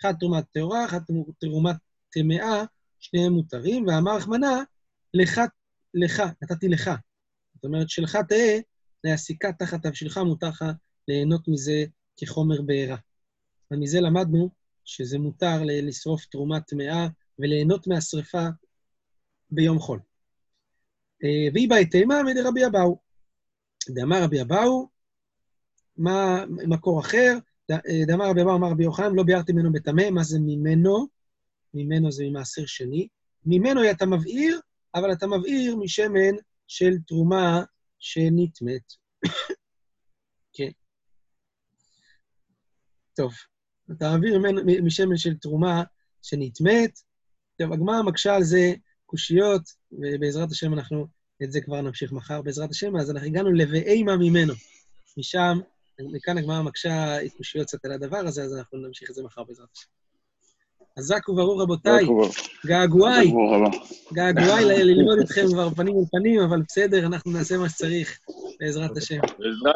אחת 0.00 0.20
תרומת 0.20 0.44
טהורה, 0.52 0.84
אחת 0.84 1.02
תרומת 1.40 1.76
טמאה, 2.12 2.64
שניהם 2.98 3.32
מותרים, 3.32 3.86
ואמר 3.86 4.16
רחמנה, 4.16 4.62
לך, 5.14 5.40
לך, 5.94 6.22
נתתי 6.42 6.68
לך. 6.68 6.90
זאת 7.54 7.64
אומרת, 7.64 7.90
שלך 7.90 8.18
תהא, 8.28 8.58
להסיקה 9.04 9.52
תחת 9.52 9.86
אבשלך, 9.86 10.18
מותר 10.18 10.48
לך 10.48 10.64
ליהנות 11.08 11.48
מזה 11.48 11.84
כחומר 12.16 12.62
בעירה. 12.62 12.96
ומזה 13.70 14.00
למדנו 14.00 14.50
שזה 14.84 15.18
מותר 15.18 15.62
לשרוף 15.62 16.24
תרומה 16.24 16.60
טמאה 16.60 17.06
וליהנות 17.38 17.86
מהשרפה 17.86 18.46
ביום 19.50 19.78
חול. 19.78 20.00
אה, 21.24 21.52
והיא 21.54 21.68
באי 21.68 21.86
תימה 21.86 22.22
מדי 22.22 22.40
רבי 22.40 22.66
אבאו. 22.66 22.98
דאמר 23.88 24.22
רבי 24.22 24.42
אבאו, 24.42 24.88
מה 25.96 26.44
מקור 26.48 27.00
אחר? 27.00 27.38
אה, 27.70 28.04
דאמר 28.06 28.30
רבי 28.30 28.42
אבאו 28.42 28.56
אמר 28.56 28.70
רבי 28.70 28.84
יוחנן, 28.84 29.14
לא 29.14 29.22
ביארתי 29.22 29.52
ממנו 29.52 29.72
בטמא, 29.72 30.10
מה 30.10 30.22
זה 30.22 30.38
ממנו? 30.40 31.06
ממנו 31.74 32.12
זה 32.12 32.24
ממעשר 32.24 32.66
שני. 32.66 33.08
ממנו 33.46 33.90
אתה 33.90 34.06
מבעיר, 34.06 34.60
אבל 34.94 35.12
אתה 35.12 35.26
מבעיר 35.26 35.76
משמן 35.76 36.34
של 36.66 36.98
תרומה 37.06 37.62
שנטמאת. 37.98 38.92
כן. 40.56 40.70
טוב, 43.16 43.32
אתה 43.92 44.10
מעביר 44.10 44.42
משמן 44.82 45.16
של 45.16 45.34
תרומה 45.34 45.82
שנטמאת. 46.22 46.98
טוב, 47.58 47.72
הגמרא 47.72 48.02
מקשה 48.02 48.34
על 48.34 48.44
זה 48.44 48.74
קושיות, 49.06 49.62
ובעזרת 49.92 50.50
השם 50.50 50.74
אנחנו 50.74 51.06
את 51.42 51.52
זה 51.52 51.60
כבר 51.60 51.80
נמשיך 51.80 52.12
מחר 52.12 52.42
בעזרת 52.42 52.70
השם, 52.70 52.96
אז 52.96 53.10
אנחנו 53.10 53.28
הגענו 53.28 53.52
ל"ואימה 53.52 54.16
ממנו". 54.16 54.54
משם, 55.16 55.58
מכאן 56.00 56.38
הגמרא 56.38 56.62
מקשה 56.62 57.18
קושיות 57.36 57.66
קצת 57.66 57.84
על 57.84 57.92
הדבר 57.92 58.16
הזה, 58.16 58.42
אז 58.42 58.54
אנחנו 58.54 58.78
נמשיך 58.78 59.10
את 59.10 59.14
זה 59.14 59.22
מחר 59.22 59.44
בעזרת 59.44 59.68
השם. 59.76 59.86
חזק 60.98 61.28
וברור, 61.28 61.62
רבותיי. 61.62 62.06
געגועי. 62.66 63.32
געגועי 64.12 64.84
ללמוד 64.84 65.18
איתכם 65.18 65.46
כבר 65.46 65.70
פנים 65.70 65.94
אל 65.96 66.04
פנים, 66.10 66.40
אבל 66.40 66.62
בסדר, 66.68 67.06
אנחנו 67.06 67.32
נעשה 67.32 67.58
מה 67.58 67.68
שצריך, 67.68 68.18
בעזרת 68.60 68.96
השם. 68.96 69.18